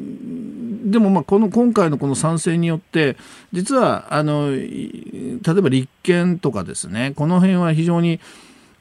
[0.86, 3.18] でも、まあ、この、今回のこの賛成によって、
[3.52, 8.20] 実は、あの、例えば立憲とかですね、この辺は非常に、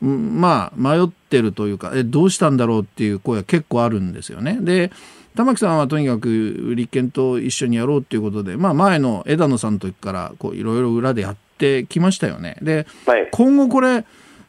[0.01, 4.59] まあ、迷ってるというか、え、どうしたんだろうっていう声は結構あるんですよね。
[4.61, 4.93] で、
[5.39, 12.57] 玉木さんはとにかく立憲と一緒にやろうということで、まあ、前の枝野さんの時からこういろいろ裏でやってきましたよね。
[12.61, 14.05] で、はい、今後これ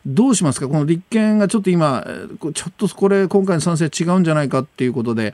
[0.05, 0.67] どうしますか？
[0.67, 2.05] この立憲がちょっと今
[2.53, 5.33] ちょっとこれ今回の賛成違うんじゃないかっていうことで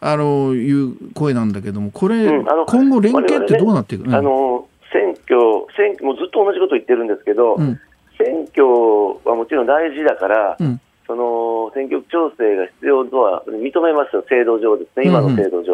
[0.00, 5.40] あのいう声なんだけどもこれ、うん、今後連携ってどうなっていく、ね、あの選挙
[5.76, 7.80] 選挙もうずっと同じこと言ってるんですけど、うん、
[8.18, 8.66] 選挙
[9.24, 10.80] はもちろん大事だから、うん。
[11.04, 15.72] その選挙区調整が必要とは認めますよ、制度上ですね、今の制度上。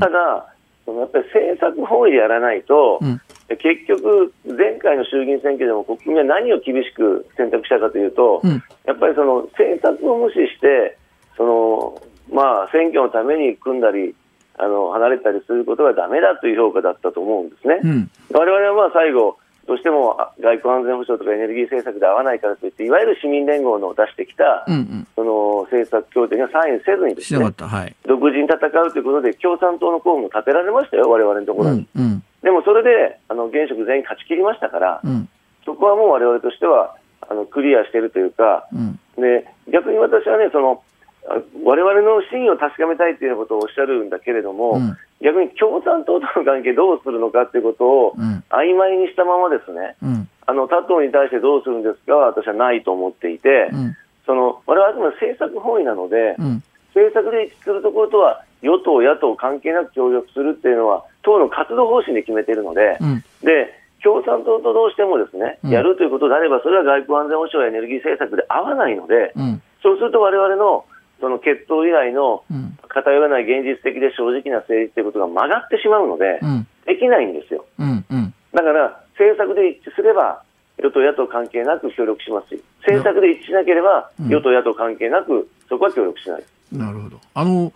[0.00, 0.46] ただ、
[0.86, 3.20] そのやっぱり政策本位でやらないと、うん、
[3.56, 10.96] 結局、前回の衆議院選挙でも国民は何を厳しく選択したかというと、うん、やっぱりその政策を無視して、
[11.36, 14.14] そのまあ、選挙のために組んだり、
[14.58, 18.08] あの離れたりすることがだめだという評価だったと思うんですね。
[18.32, 31.86] われわれはまあ最後どうしても外交安全保障とかエネルギー政策で合わないからといって、いわゆる市民連合の出してきた、うんうん、その政策協定にはサインせずにですね、はい、独自に戦うということで、共産党の候補も立てられましたよ、われわれのところに。
[31.94, 35.28] うんうん、でもそれであの現職全員勝ち切りましたから、うん、
[35.64, 40.82] そこはもうわれわれとしてはあのクリアしているというか、うん、で逆に私はね、その
[41.64, 48.14] われわれの真意を確かめたいということをおっしゃるんだけれども、うん、逆に共産党との関係どうするのかということを
[48.50, 56.62] 曖昧にしたままですね、うん、あの他党に対してどうするんですかは私はないと思っていて、うん、その我々はあくまで政策本位なので、うん、
[56.94, 62.98] 政策で一致するところとは与党、野党関係なく協力するっていうのは党の活動方針で決めているので、
[63.42, 69.32] で共産党とどうしてもですね、やるということであれば、それは外交安全保障やエネルギー政策で合わないので、
[69.82, 70.84] そうすると我々の
[71.22, 72.42] その決闘以来の
[72.88, 80.42] 偏らない現実的で正直な政治ということが曲がってしまうので、うん、できないんですよ、うんうん、だから政策で一致すれば
[80.78, 86.42] 与党、野党関係なく協力しますし政策で一致しなければ与党、野党関係なくそこは協力しない。
[86.72, 87.20] なるほど。
[87.34, 87.72] あの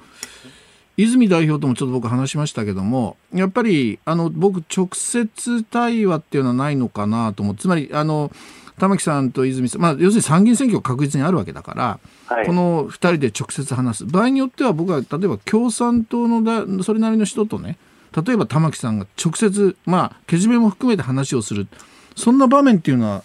[0.96, 7.54] 泉代表ともちょっと僕話しましたけどもやっぱりあの僕直接対話っていうのはないのかなと思う。
[7.54, 8.30] つまりあの
[8.78, 14.06] 玉木さんと泉さん、まあ、要するに参議院選挙確実にあるわけだから、はい、この2人で直接話す。
[14.06, 17.78] 場合によっては僕は例えば共産党のだそれなりの人とね
[18.24, 21.66] 例えば玉木さんが直接、まあ、けじめも含めて話をする。
[22.14, 23.22] そんな場面っていうのは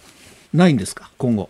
[0.52, 1.48] ないんですか今後？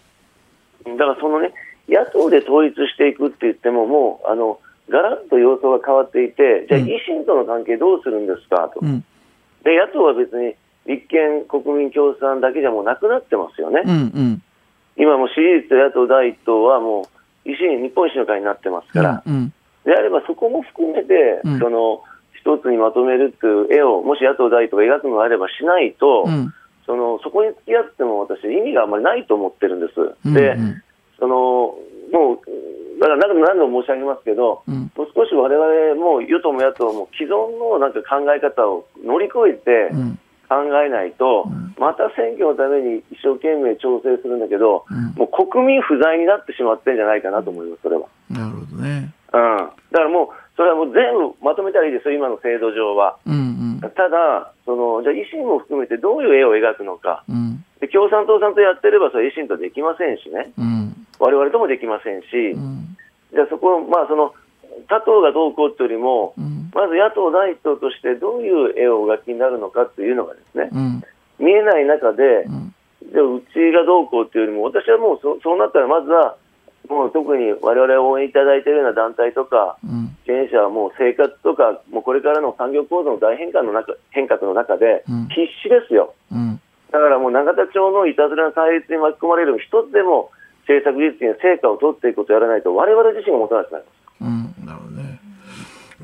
[0.84, 1.52] だからそのね
[1.88, 9.00] 野党で統一していくって言ってももうあのガラッと様相が変わっていてじゃあ維新との関係どうするんですかと、うん、
[9.64, 10.54] で野党は別に
[10.86, 13.82] 立憲、国民共産だけじゃもうなくなってますよね。
[13.86, 14.42] うんうん、
[14.96, 17.08] 今も支持率野党第一党はも
[17.44, 19.52] う維新、日本維新の会になってますから、うんうん、
[19.84, 22.02] であればそこも含めて、うん、その
[22.34, 26.52] 一つにまとめるっていう絵を、もし野党第一党が描くのであればしないと、うん、
[26.86, 30.00] そのそこに付き合っても私、意味があんまりないと思ってるんです。
[30.00, 30.56] うんうん、で
[31.22, 31.78] その
[32.10, 40.18] もうだから何度も申し上げますけど、うん、もう少し我々も与党も野党も既存のなんか考え方を乗り越えて、うん。
[40.52, 41.48] 考えないと、
[41.80, 44.84] また選挙のために一生懸命調整するんだけど、
[45.16, 48.04] もう国民不在になってしまってるんじゃないかなと思います、それは。
[48.28, 49.08] なるほどね。
[49.32, 53.16] うん、だからもう、それはもう全部まとめたらいいですよ、今の制度上は。
[53.24, 62.96] うんうん、ただその、じゃあ維新も含めてどういう絵を描くのか、うん、で共産党さんとやってれば、それ維新とできませんしね、われわれともできませんし、うん、
[63.32, 64.34] じゃあそこ、まあ、その
[64.88, 71.02] 他党がどうこうというよりも、うん、まず野党第一党としてどういう絵をお描きになるのかというのがですね、うん、
[71.38, 72.46] 見えない中で、
[73.12, 76.36] じゃあうちがどうこうというよりも、私はもうそそうなったらまずは、
[76.88, 79.76] もう特に我々応援いただいているような団体とか、
[80.24, 86.60] 支援者はもう生活とか、もうこれからの産業構造の大変化の中変革の中で、必死ですよ、うん、
[86.90, 90.30] だからもう永田町のいたずらの対立に巻き込まれる一つでも
[90.66, 94.54] 政策実現、成果を取っていくことをやらないと、我々自身が持たなくなります。
[94.60, 95.22] うん、なるほどね。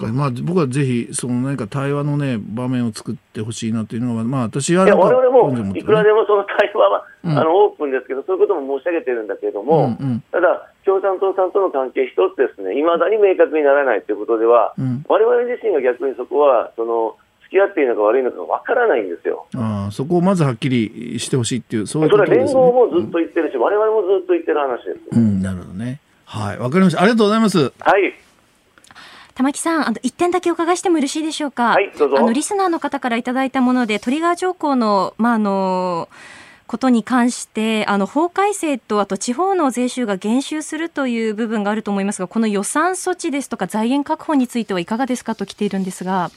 [0.07, 14.75] まあ、僕はぜひその何か対話の、ね、場面を作ってほしいなというのが、まあ、私は、ね、我々もいくらでもその対話は、うん、あのオープンですけど、そういうことも申し上げてるんだけれども、うんうん、ただ、共産党さんとの関係一つですね、いまだに明確にならないということでは、
[15.09, 17.17] われわれ自身が逆にそこは、その
[17.49, 19.47] 付き合っていいのか悪いのかわからないんですよ。
[19.57, 22.49] あそこをまずはっきりしてほしいっていう、そういうことですね。
[22.49, 25.19] それは連合もずっと言ってるし、われわれもずっと言ってる話です。
[25.19, 26.01] うん、なるほどね。
[26.27, 27.01] はい、わかりました。
[27.01, 27.73] ありがとうございます。
[27.81, 28.15] はい。
[29.35, 31.69] 玉木さん、あの、一点だけお伺いしてもよろしいでしょうか？
[31.69, 32.19] はい、どうぞ。
[32.19, 36.09] あの、リスナーの方からいただいたもので、トリガー条項の、まあ、あの、
[36.67, 45.35] ことに関して、あの、法改正と、あと地方の税収が減収するという部分があると思いますが、この予算措置ですとか財源確保についてはいかがですか？
[45.35, 46.31] と来ているんですが。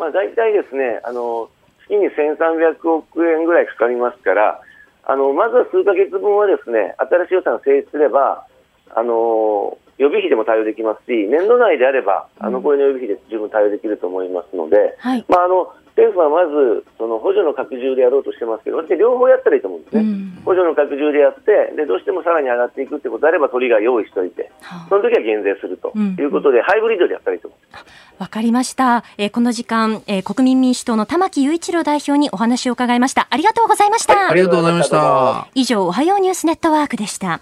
[0.00, 1.50] まあ、大体ですね、あの、
[1.84, 4.60] 月に1300億円ぐらいかかりますから、
[5.04, 8.46] あの、まずは数か月分はですね、新しい予算を成立すれば、
[8.92, 20.04] あの予備費でも対応できますし、年度内であれば、あのこれの予備費で十分対応できると思いますので、はい、まあ、あの政府はまずその補助の拡充でやろうとしてますけど、私、両方やったらいいと思うんですね、う
[20.40, 24.50] ん、補助の拡充でやってで、どうしてもさらに上がっていくってことであれば、トリガー用意しておいて、
[24.88, 27.84] その時は減税するということで、うん、ハイブリッドでやったらいいと思います
[28.16, 33.26] わかりました、えー、この時間、えー、国民民主党の玉木雄一郎代表にお話を伺いました。
[33.30, 34.14] ありがとうございました。
[34.14, 35.48] はい、ありがとうございました。
[35.54, 37.40] 以上、おはようニュースネットワークでした。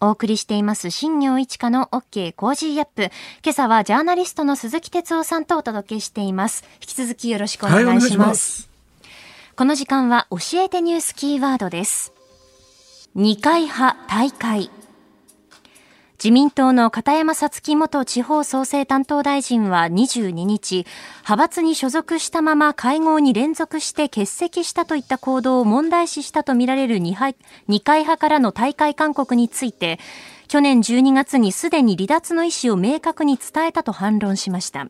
[0.00, 3.10] お送りしています新業一華の OK コージーアップ。
[3.42, 6.64] 今朝はジャーナリストの鈴木哲夫さんとお届けしています。
[6.74, 8.18] 引き続きよろしくお願いします。
[8.18, 8.70] はい、ます
[9.56, 12.12] この時間は教えてニュースキーワードです。
[13.14, 14.70] 二階派大会。
[16.16, 20.86] 自民党の片山さつき元地方創生担当大臣は22日、
[21.22, 27.34] 派閥に所属したまま会合に連続して欠席したといった行動を問題視したとみられる二階
[27.68, 29.98] 派からの大会勧告について、
[30.46, 34.86] 去年12月にすでに離脱の意思を明確に伝えたと反論しました。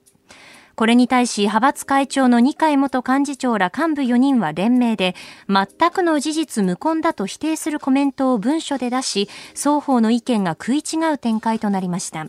[0.77, 5.14] これに対し派閥会長の二階元幹事長ら幹部4人は連名で
[5.49, 12.29] 全くの事実無根だと否定するコメントを文書で出し双方の意見が食い違う展開となりました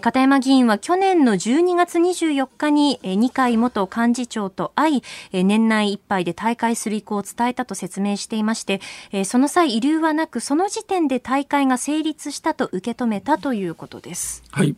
[0.00, 4.98] 片山議員は去年の12月24日に二階元幹事長と会
[5.32, 8.80] い、年内いっぱいで大会する意向を伝えたと説明していまして、
[9.24, 14.42] その際、遺留はなく、その時点で大会が成立したと受け止めたということです。
[14.50, 14.74] はい。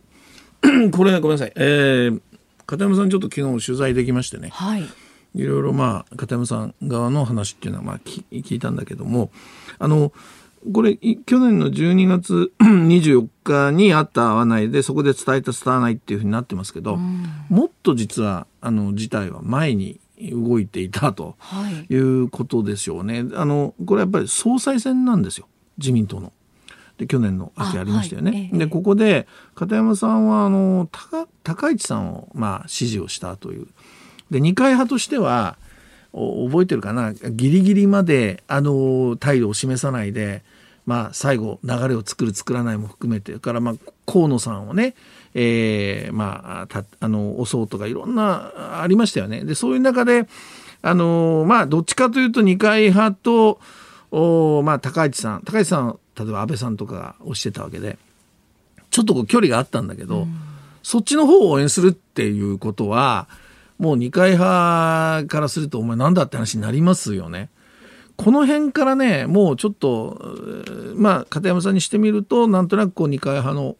[0.91, 1.53] これ、ごめんなさい。
[1.55, 2.21] えー、
[2.69, 4.83] 片山さんちょっと昨日取材できましてね、はい、
[5.33, 9.31] いろいろまあ片山さん側の話っていうのはまあ聞いたんだけども。
[9.79, 10.13] あの
[10.73, 20.01] これ去年の12月 24日にあった会わないでそこで伝えた伝わないっていうふうになってますけど、うん、もっと実はあの事態は前に
[20.33, 21.37] 動いていたと
[21.89, 21.95] い。
[21.95, 23.23] うことでしょうね。
[23.23, 25.47] はい、あのこれやっぱり総裁選なんですよ。
[25.77, 26.33] 自民党の。
[26.99, 28.49] で去年の秋ありましたよね。
[28.51, 29.25] はい、でここで
[29.55, 30.87] 片山さんはあの
[31.43, 33.67] 高市さんをまあ支持をしたという。
[34.29, 35.57] で二階派としては
[36.11, 37.13] 覚えてるかな？
[37.13, 40.43] ギリギリまであの態度を示さないで、
[40.85, 43.75] まあ、最後流れを作る作らないも含めてからまあ
[44.05, 44.93] 河野さんをね、
[45.33, 49.45] えー、まあたあの押そうとかいろんなありましたよね。
[49.45, 50.27] でそういう中で
[50.81, 53.59] あのまあどっちかというと二階派と
[54.11, 57.97] おまあ高市さん高市さん例えば安倍さんとかが推してたわけで
[58.91, 60.35] ちょっとこう距離があったんだけど、うん、
[60.83, 63.27] そっちの方を応援するっていうことは
[63.77, 67.49] もう二階派からするとお前なんだって話になりますよね。
[68.17, 70.35] この辺からねもうちょっと
[70.95, 73.77] まあ片山さんにしてみるとなんとなくこう二階派の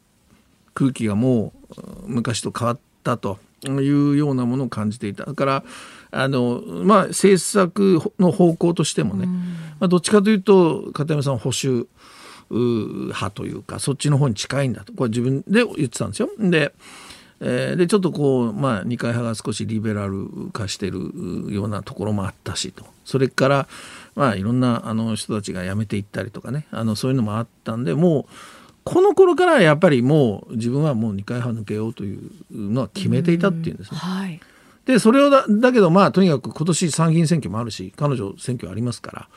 [0.74, 5.26] 空気がもう昔と変わったというようなものを感じていた。
[5.26, 5.64] だから
[6.12, 9.26] あのまあ政策の方向としてもね、
[9.82, 11.90] まあ、どっちかというと片山さん保守
[12.50, 16.30] 派というかそっちの方に近いんだとこれ自分で言ってたんですよ。
[16.40, 16.74] で
[17.42, 21.00] えー、でちょっとこう、まあ、二階派が少しリベラル化してる
[21.50, 23.68] ようなところもあったしとそれから、
[24.16, 28.26] まあ、いろんなあの人たちが辞めていったりとかねあのそういうのもあったんでもう
[28.84, 33.98] この頃からやっぱりもう自分はもう二階派抜けようというのは決めていたっていうんですね。
[33.98, 34.40] はい、
[34.86, 39.28] でそれをだだけどまあとにかく今年参議院選挙もあるし彼女選挙ありますから。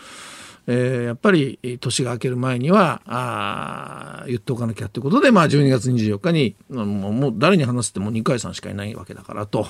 [0.66, 9.66] えー、やっぱり年が明ける前にはあ言っておかなきゃということで、まあ、12月24日にもう誰に話すっても二階さんしかいないわけだからと。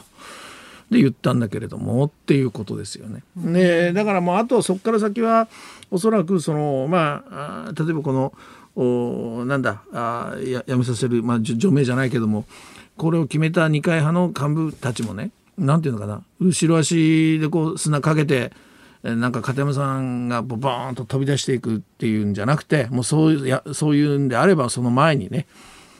[0.90, 3.22] で言ったんだけれどもっていうことですよね。
[3.34, 5.48] ねだからもうあとそこから先は
[5.90, 8.34] おそらくそのまあ例えばこの
[8.76, 12.44] おなんだあややめさせる、まあ、除名じゃないけども
[12.98, 18.52] これを決めた二階派の幹部たちもねなんていうのかな後ろ足でこう砂かけて
[19.02, 25.46] なんか片山さんがボーンと飛び出していくっていうんじゃなくてもうそういうやそういうんであればその前にね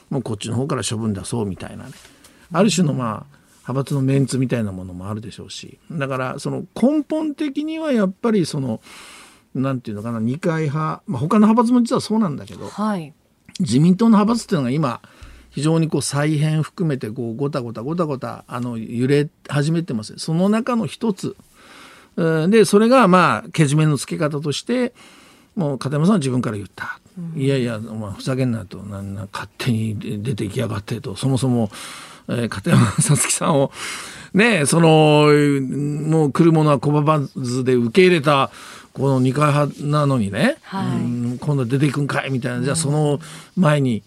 [0.09, 1.91] もうこっちの方から処分出そうみたいなね。
[2.51, 5.79] ある種のまあ派閥のメンツみたいなものもあるでしょうし。
[5.91, 8.79] だからその根本的にはやっぱりその
[9.53, 13.13] なんていうのかな二階派、まあ、他の派閥も実はそうなんだけど、はい、
[13.59, 15.01] 自民党の派閥っていうのが今
[15.49, 20.17] 非常にこう再編含めてこうごたごたごたごたあの揺れ始めてます。
[20.17, 21.35] その中の一つ
[22.15, 24.93] でそれがまあけじめのつけ方として
[25.55, 28.77] もう片山さんは自分から言った、うん、いやいやお前ふざけんなと。
[28.79, 31.15] なな勝手に出てきやがってと。
[31.15, 31.69] そもそも、
[32.27, 33.71] えー、片山さつきさんを
[34.33, 35.27] ねその
[36.07, 38.51] もう来るものは拒まずで受け入れた
[38.93, 42.63] この二階派なのにね、はい、うん、今度出ていくんかいみたいな。
[42.63, 43.19] じゃあその
[43.55, 44.03] 前に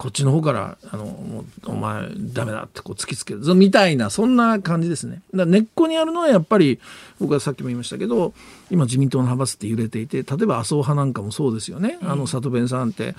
[0.00, 5.20] こっちの方からあのもうお前ダメだってこう突きつけるみたいなそんな感じですね。
[5.34, 6.80] だ根っこにあるのはやっぱり
[7.20, 8.32] 僕はさっきも言いましたけど
[8.70, 11.98] 今自民党の派閥って揺れていて例えば麻生派なんかもそうですよね。
[12.02, 13.14] あの里弁さんって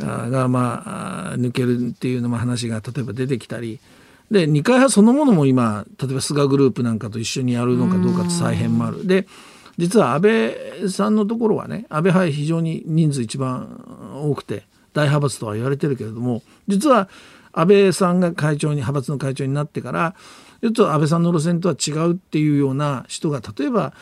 [0.00, 3.78] がまあ抜けるっていうのも話が例えば出てきたり。
[4.30, 9.06] で二階派そのものも今例えば菅グループなんかと一緒にやるのかどうかって再編もある。
[9.06, 9.26] で
[9.76, 14.64] 実は安倍さんのところはね安倍派非常に人数一番多くて
[14.96, 17.10] 大派閥とは言われてるけれども実は
[17.52, 20.14] 安倍さんが会長に派閥の会長になってから
[20.62, 23.92] ちょっと安倍さんの路線とは違うっていうような人が例えば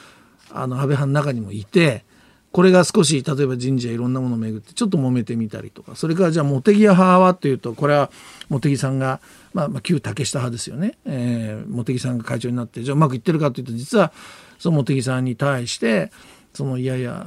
[0.50, 2.04] あの安倍派の中にもいて
[2.52, 8.12] これが少し例えば人事やいろんなものをめぐってちょっと揉めてみたりとかそれからじゃあ茂木派はというとこれは
[8.48, 9.20] 茂木さんが、
[9.52, 14.12] まあ、まあ旧竹下派ですよね、えー、茂木さんが会長になってじゃあうまくいってるかというと実は
[14.60, 16.12] その茂木さんに対して
[16.54, 17.22] そのいやいや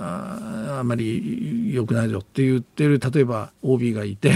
[0.79, 4.31] あまり良くないよって言ってる例えば OB がいて、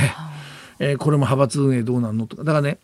[0.80, 2.78] えー、これも派閥運営どうなんのとかだからね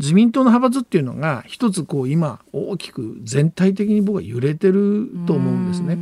[0.00, 5.98] 自民党の派閥っていうのが一つこう今大きく全体的に僕は揺れてると思うんですね。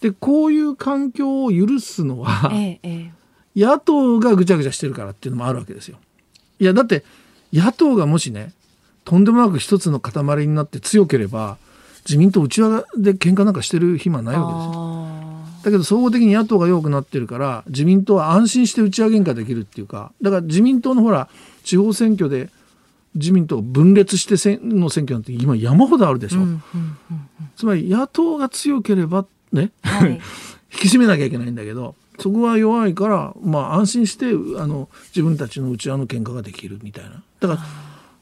[0.00, 3.10] でこういう環境を許すのは、ええ、
[3.56, 5.98] 野党がぐちゃぐちゃしてるからっていうのもあるわけですよ。
[6.58, 7.04] いやだって
[7.52, 8.52] 野党がもしね
[9.04, 11.58] とんでもなく一つの塊になって強ければ
[12.08, 14.96] 自民党内輪で喧嘩なんかしてる暇ないわけですよ。
[15.64, 21.28] だけど総合的に野党が弱くなってるから自民党は安心して内輪喧嘩できるっていうかだから自民党のほら
[21.64, 22.50] 地方選挙で
[23.16, 26.60] 自民党分裂しての選挙なんて今山ほどあるでしょ、うんうんうん
[27.10, 30.12] うん、つまり野党が強ければね、はい、
[30.72, 37.22] 引き締めなきゃいけないんだけどそこは弱いから、まあ、安心してあの自分たちの内輪の喧嘩ができるみたいな。
[37.40, 37.60] だから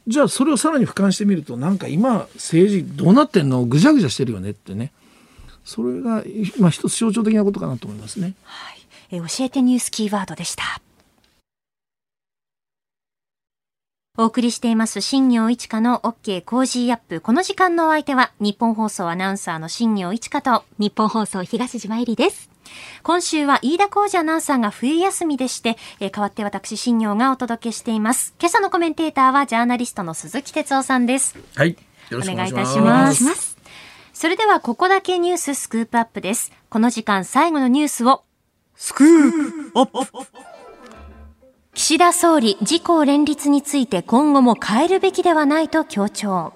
[0.06, 3.64] じゃあそれをさらに俯瞰してみるとなんか今政治どうなってんの？
[3.64, 4.92] ぐじゃぐじゃしてるよねってね
[5.64, 6.22] それが、
[6.58, 8.34] まあ、一つ象徴的なことかなと思いますね。
[8.42, 8.78] はい、
[9.12, 10.62] え教えてニュースキーワードでした。
[14.16, 17.20] お送りしています、新行市佳の OK Cozy up。
[17.20, 22.53] この時間のお相手は、ニッポン放送アナウンサーの新行市佳と、ニッポン放送東島衣里です。
[23.02, 28.34] 今週は飯田浩二アナウンサーが冬休みでして、えー、代わって私、新業がお届けしています。
[28.38, 31.36] 今朝のコメンテーターは、ジャーナリストの鈴木哲夫さんです。
[31.54, 31.70] はい。
[32.10, 33.56] よろしくお願いいたします。
[34.12, 36.52] それでは、ここだけニューススクープアップです。
[36.70, 38.24] この時間最後のニュースを、
[38.76, 40.26] スクープアップ
[41.74, 46.52] 岸田総理、自公連立について今後も変えるべきではないと強調。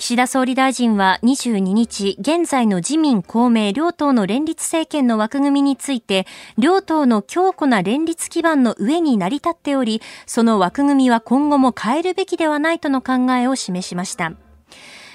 [0.00, 6.24] 岸田総理大臣は22日、現在の自民公明両党の連立政権の枠組みについて、
[6.56, 14.34] 両党の強固な連立基盤の上に成り立っており、その枠組みは今後も変えるべきではないとの考えを示しました。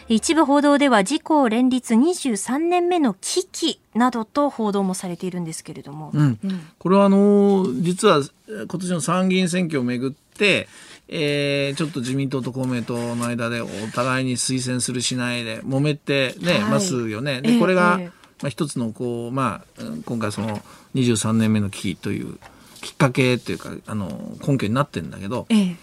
[0.10, 6.40] 一部報道では自公連立23年目の危機などと報道もされているんですけれども、うん、
[6.78, 10.68] これはあの実は今年の参議院選挙をめぐって
[11.08, 17.42] えー、ちょっと自民党と公明党の間でお互いに推薦するしないで揉めてね、はい、ますよね。
[17.42, 20.62] でこれが、えー、まあ、一つのこう、まあ、今回その
[20.96, 22.38] 23年目の危機という
[22.82, 25.76] きっかけというかあの根拠になってるんだけど、えー、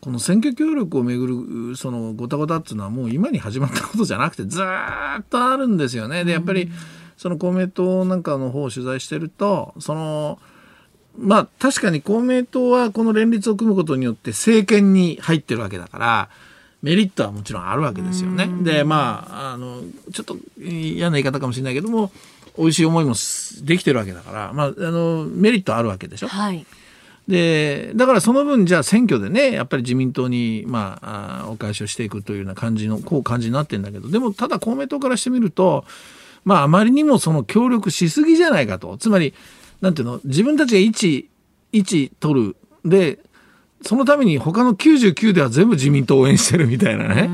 [0.00, 1.26] この選挙協力をめぐ
[1.70, 6.24] るそのごたごたっていうのはもう今に始まったことじゃなくてずっとあるんですよね。
[6.24, 6.70] でやっぱり
[7.16, 10.38] その公明党なんかの方を取材してるとその
[11.18, 16.28] まあ確かに公明党はこの連立を組むことによって政権に入ってるわけだから、
[16.82, 18.48] メリットはもちろんあるわけですよね。
[18.62, 22.12] で、まあ、あの、ちょっと嫌な言い方かもしれないけども、
[22.56, 23.14] 美味しい思いも
[23.62, 26.28] できてるわけだから、まあ、あの、メリットあるわけでしょ。
[26.28, 26.64] はい。
[27.26, 35.84] でだからその分じゃあ選挙でねやっぱり自民党に、まあ、あお返しをしていくというような感じのこう感じになってるんだけどでもただ公明党からしてみると
[36.46, 39.34] まああまりにもその協力しすぎじゃないかとつまり
[39.80, 40.20] なんていうの？
[40.24, 41.30] 自分たちが1
[41.72, 43.18] 位取るで
[43.82, 47.30] そのために他の99では全部自民党を応援してるみたいなね。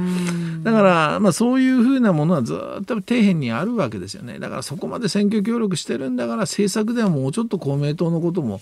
[0.63, 4.39] だから、まあ、そういうふうなものはずっと底辺にあるわけですよね。
[4.39, 8.61] だからそこまで選挙協力してるんだから政策ではもうちょっと公明党のことも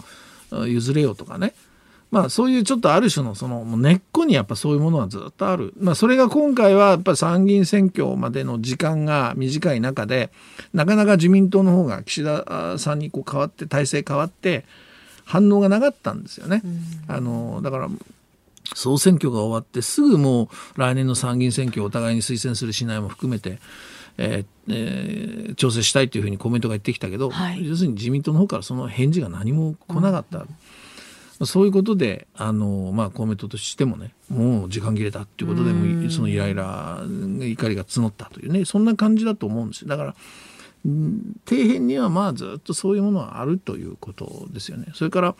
[0.66, 1.55] 譲れよとかね。
[2.13, 5.73] まあそういうちょっとある種のその根っこにやっぱそういうものはずっとある。
[5.81, 10.31] まあそれが今回はやっぱり参議院選挙までの時間が短い中で
[10.75, 14.67] なかなか自民党の方が岸田さんにこう変わって体制変わって
[15.25, 16.63] 反応がなかったんですよね。
[17.09, 17.89] あのだから
[18.75, 23.59] 総選挙が終わってすぐもう来年の参議院選挙をお互いに推薦するしないも含めて
[24.19, 30.47] えーえー、調整したいというふうにコメントが言ってきたけど、はい、要するに自民党の方からその返事が何も来なかった。
[31.41, 40.14] うん、そういうことであの、まあ、公明党としてもねもう時間切れたっていうことでもそのイライラ怒りが募ったというねそんな感じだと思うんですだから
[41.47, 44.87] 底辺にはまあずっとそういうものはあるということですよね。
[44.95, 45.37] それから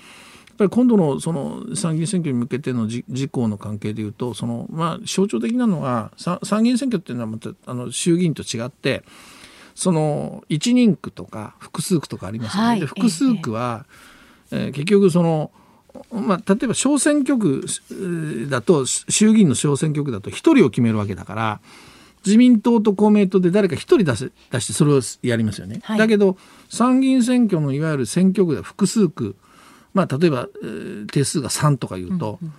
[0.53, 9.03] っぱり今度のその参議院選挙に向けての自公の関係でいうとその、まあ、象徴的なのは参議院選挙っていうのはまたあの衆議院と違って
[9.75, 12.69] その1人区とか複数区とかありますよね。
[12.69, 13.87] はい、で複数区は、
[14.51, 15.51] えー、結局その
[16.11, 17.67] まあ、例えば小選挙区
[18.49, 21.61] だと衆議院の小選挙区だと1人を決めるわけだから
[22.25, 25.81] 自民党と公明党で誰か1人出せ出してそれをやりますよね。
[25.83, 26.37] はい、だけど
[26.69, 29.37] 参議院選挙のいわゆる選挙区では複数区
[29.95, 32.55] まあ、例えば、えー、定数が3とかいうと、うんうん、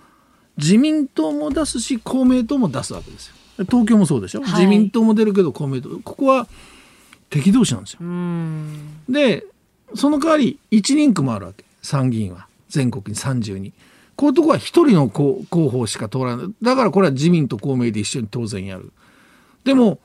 [0.56, 3.34] 自民党も出すし公明党も出すわけですよ。
[3.70, 6.48] 東京もそうでしょ、はい、自民党も出るけど公明党ここは
[7.30, 8.00] 敵同士なんですよ。
[9.08, 9.44] で
[9.94, 13.72] その代わり1人区もあるわけ参議院は全国に32。
[14.16, 16.46] こういうとこは1人の候補しか通らない。
[16.62, 18.92] だからこれは自民と公明で一緒に当然やる。
[19.64, 19.98] でも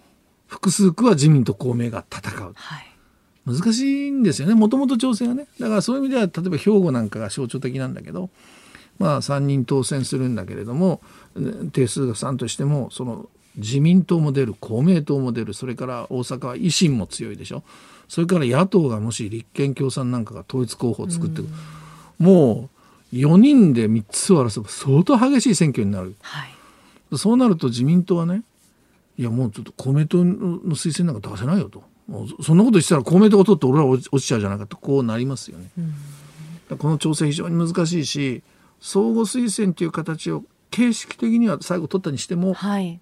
[0.48, 2.54] 複数区は自民と公明が戦う。
[2.56, 2.86] はい。
[3.46, 4.56] 難しいんですよね。
[4.56, 5.48] もともと調整がね。
[5.60, 8.30] だからそういう意味では例えば兵庫なんかが象徴的なんだけど
[8.98, 11.02] まあ3人当選するんだけれども
[11.72, 15.54] 定数が3としてもその自民党も出る公明党も出る。
[15.54, 17.64] それから大阪は維新も強いでしょ。
[18.08, 21.42] それから野党がもし立憲共産なんかが統一候補を作って
[22.20, 22.70] も
[23.12, 28.44] う4人で3つを争う相当激しい選挙になる、はい、そうなると自民党はね
[29.18, 31.84] いやもうちょっと公明党の推薦なんか出せないよと。
[32.42, 34.78] そんなことしたら公明党が取って俺ら落ちちゃうじゃないかと。
[34.78, 35.70] こうなりますよね。
[36.70, 38.42] うん、この調整非常に難しいし
[38.80, 43.00] 相互推薦という形を形式的には最後取ったにしても、はい、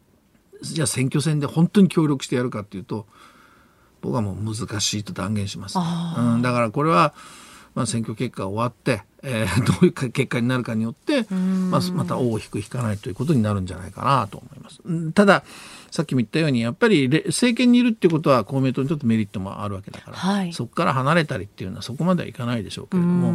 [0.62, 3.06] じゃあ選挙戦で本当に協力してやるかっていうと
[4.02, 7.14] 僕はもう難しいと断言します、うん、だからこれは、
[7.78, 14.82] まあ、選挙結果が終わって、えー、 どういう結果になるかによって、まあ、また尾を引く引かないということになるんじゃないかなと思います。
[15.14, 15.44] ただ
[15.92, 23.32] さっきも言ったようにやっぱり政権にいるっていうことは公明党にとってメリットもあるわけだから、はい、そこから離れたりっていうのはそこまではいかないでしょうけれども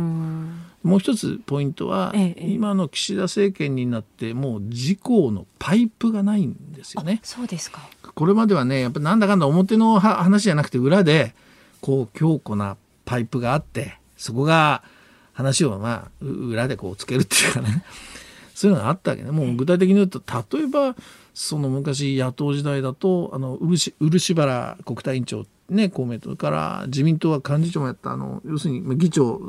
[0.83, 7.21] もう一つポイントは、ええ、今の岸田政権になってもう自公のパイプがないんですよね。
[7.23, 7.89] そうですか。
[8.17, 11.33] これまではねやっぱなんだかんだ表の話じゃなくて裏で
[11.81, 14.85] こう強固なパイプがあってそこが
[15.33, 17.85] 話をまあ裏でこうつけるっていうかね。
[18.55, 19.31] そういうのがあったわけね。
[19.33, 20.23] もう具体的に言うと
[20.55, 20.95] 例えば
[21.35, 29.41] その昔野党時代だとあの漆原国対委員長ね公明党から自民党は幹事長もやったあの要するに議長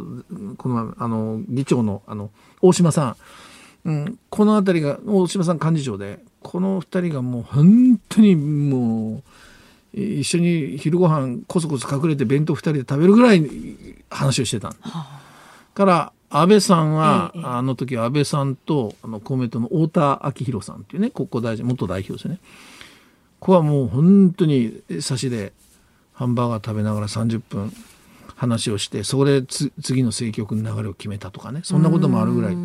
[0.57, 3.17] このあの議長のあの大島さ
[3.85, 9.23] ん、うん、この辺りが大島さん幹事長でこの2人がもう本当にもう
[9.93, 13.47] 一緒に昼ご飯こそこそ隠れて弁当2人で食べるぐらい
[14.09, 15.21] 話をしてた、はあ、
[15.73, 22.39] から安倍さんは、ええ、あの時安倍さんとあの公明党の太田昭宏さんっていうね国交大臣元代表ですよね。
[23.39, 25.53] ここはもう本当に差しで
[26.13, 27.71] ハンバーガー食べながら30分
[28.35, 31.61] 話をしてそこで次の政局の流れを決めたとかね。
[31.63, 32.57] そんなこともあるぐらい。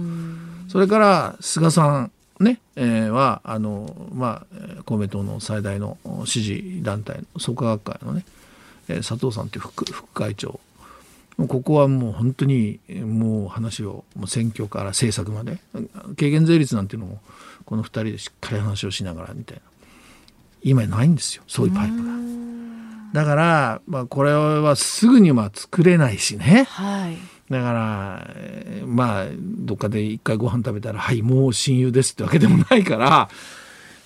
[0.69, 8.25] それから菅さんね、えー、はあの、まあ、公明党の最大の支持団体の創価学会のね、
[8.89, 10.61] えー、佐藤さんという副副会長
[11.47, 15.59] ここはもう本当にもう話をもう選挙から政策まで
[16.17, 17.21] 軽減税率なんていうのも
[17.65, 19.63] この2人でしっかり話をしながらみたいな
[20.63, 22.13] 今ないんですよそういうパイプが。
[23.13, 26.67] だから、まあ、これはすぐには作れないしね。
[26.69, 28.27] はいだから、
[28.87, 33.29] まあ、どっかで一回ご飯食べたら、はい、もう親友ですってわけでもないから、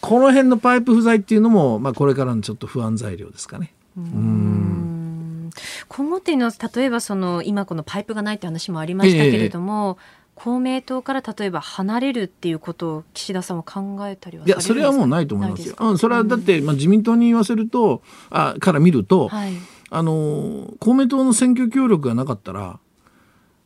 [0.00, 3.72] この辺のパイプ不在っていうのも、まあ、これからのちょっと不安材料ですかね。
[3.96, 5.50] うん。
[5.88, 15.76] 今後っていうのは例えばその今このパイプがないって話もありましたけれども、えー、公明党から例えば離れるっていうことを岸田さんは考えたりはいやそれはもうないと思いますよ。
[15.78, 19.52] うん、それはだって、まあ、自民党に言わせるとあから見ると、はい、
[19.90, 22.80] あの公明党の選挙協力がなかったら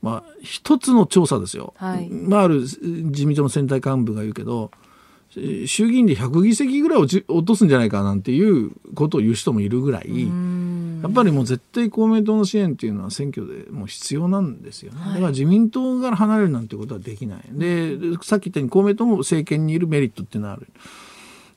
[0.03, 4.71] まあ、一つの調査ですよ、はい、まあ、ある自民党の選対幹部が言うけど
[5.67, 10.29] 衆議院で100議席ぐらい落ち落とすんじゃないかなんていうことを言う人もいるぐらい
[11.03, 17.41] やっぱりもう絶対公明党の支援っていうのは選挙でもう必要なんですよね、はい、だから自民党から離れるなんてことはできない。
[17.51, 20.69] でさっき言ったように公明党も政権にいるメリットっていうのはある。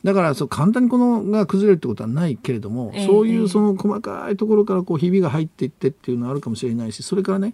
[0.03, 7.53] だからそう簡単にこのが崩れるってことはないけれども、えー、そういうその細かいところからこうひびが入っていってっていうのはあるかもしれないしそれからね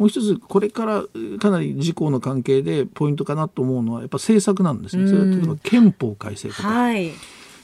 [0.00, 1.04] もう一つこれから
[1.38, 5.06] かなり自公の関係でポイントかなと思うのはやっぱ政策なんですね。
[5.06, 6.68] それは例えば憲法改正とか。
[6.68, 7.10] はい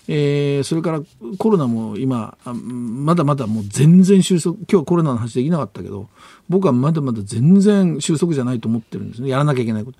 [0.08, 1.00] えー、それから
[1.38, 6.08] コロナも今まだまだもう全然収束今日コロナの話できなかったけど
[6.48, 9.98] 僕はまだまだ全然収束じゃないと思ってるんですねやらなきゃいけないこと。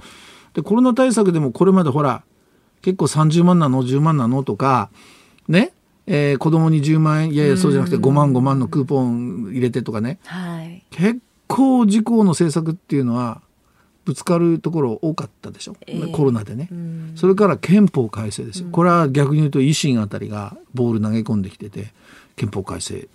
[0.53, 2.23] でコロナ対策でもこれまでほら
[2.83, 4.91] 結構30万なの10万なのとか
[5.49, 5.73] ね？
[6.07, 13.41] えー、子供に10万円いやいやそうじゃなくて5万5万のクーポン入れてとかね、はい、結構自公の政策っていうのは
[14.05, 16.69] ぶつかるところ多かったでしょ、えー、コロナでね、
[17.17, 21.93] それから憲法改正ですよ、これは逆に言うと維新あたりがボール投げ込んできてて
[22.37, 23.09] 憲法改正。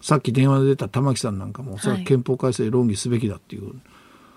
[0.00, 3.80] さっき電話で出た玉木さんなんかもおそらく憲法改正論議すべきだっていう、はい、そう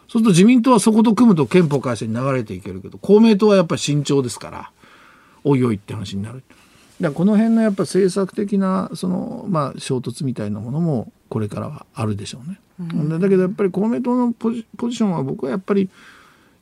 [0.09, 4.71] すると自民党はそこと組むと憲法改正に流れていけるけど公明党はやっぱり慎重ですから
[5.43, 6.43] おいおいって話になる。
[6.99, 12.59] だこの辺のやっぱ政策的なその、まあ、衝突みたいなものもこれからはあるでしょうね。
[12.81, 15.89] うん、だけどやっぱり公明党のポジポジションは僕はやっぱり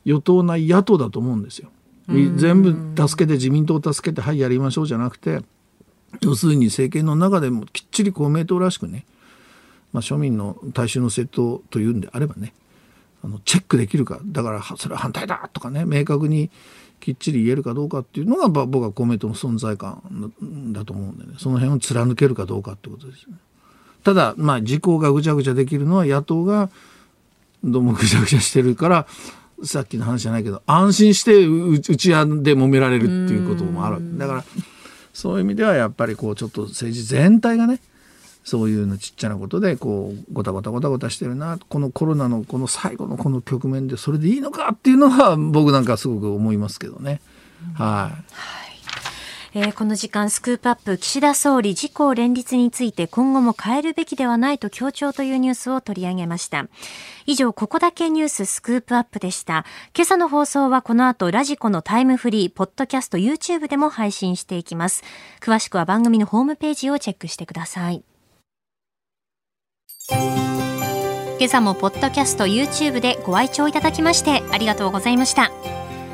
[0.04, 1.70] 与党内野党だと思うんですよ。
[2.08, 5.42] 全部助けて自民党を助けてはいやりましょうじゃなくて
[6.22, 9.04] 要するに政権の中でもきっちり公明党らしくね、
[9.92, 12.52] まあ、庶民の大衆の政党というんであればね
[13.22, 16.50] あのチェックできるかだからそれは反対だとかね明確に
[16.98, 20.32] きっちり言えるかどうかっていうのが僕は公明党の存在感
[20.72, 23.36] だと思うんでねその辺を貫けるかどうかってことですね。
[24.02, 26.70] ただ、まあ、事項がぐちゃぐちゃできるのは野党が
[27.62, 29.06] どうもぐちゃぐちゃしてるから、
[29.62, 34.18] さっきの話じゃないけど、安心してうちわで揉められるっていうこともある。
[34.18, 34.44] だから、
[35.12, 37.80] そういう意味ではやっぱりこう、ちょっと政治全体がね、
[38.44, 47.20] そういうのちっちゃなことでこうごたごたごたごたしてるなこのコロナのこの最後のこの局面でそれでいいのかっていうのは僕なんかすごく思いますけどね。
[47.74, 48.24] はい、
[49.52, 56.66] えー、この時間スクープアップ岸田総理自公連立について今後も変えるべきではないと強調というニュースを取り上げました。
[57.26, 59.64] 以上ここだけニューススクープアップでした。
[59.94, 65.02] 今朝の放送はこの後ラジコのタイムフリーポッドキャスト YouTube でも配信していきます。
[65.40, 68.04] 詳しくは番組のホームページをチェックしてください。
[71.40, 75.50] 今朝もポッドキャスト YouTube でご愛聴いただきましてありがとうございました。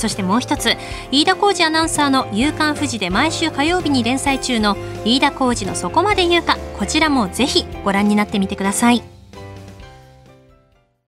[0.00, 0.76] そしてもう一つ
[1.12, 9.19] 飯田浩二アナウンサーの「夕刊富士」で毎週火曜日に連載中の飯田浩二の「そこまで言うか」こちらもぜひご覧になってみてください。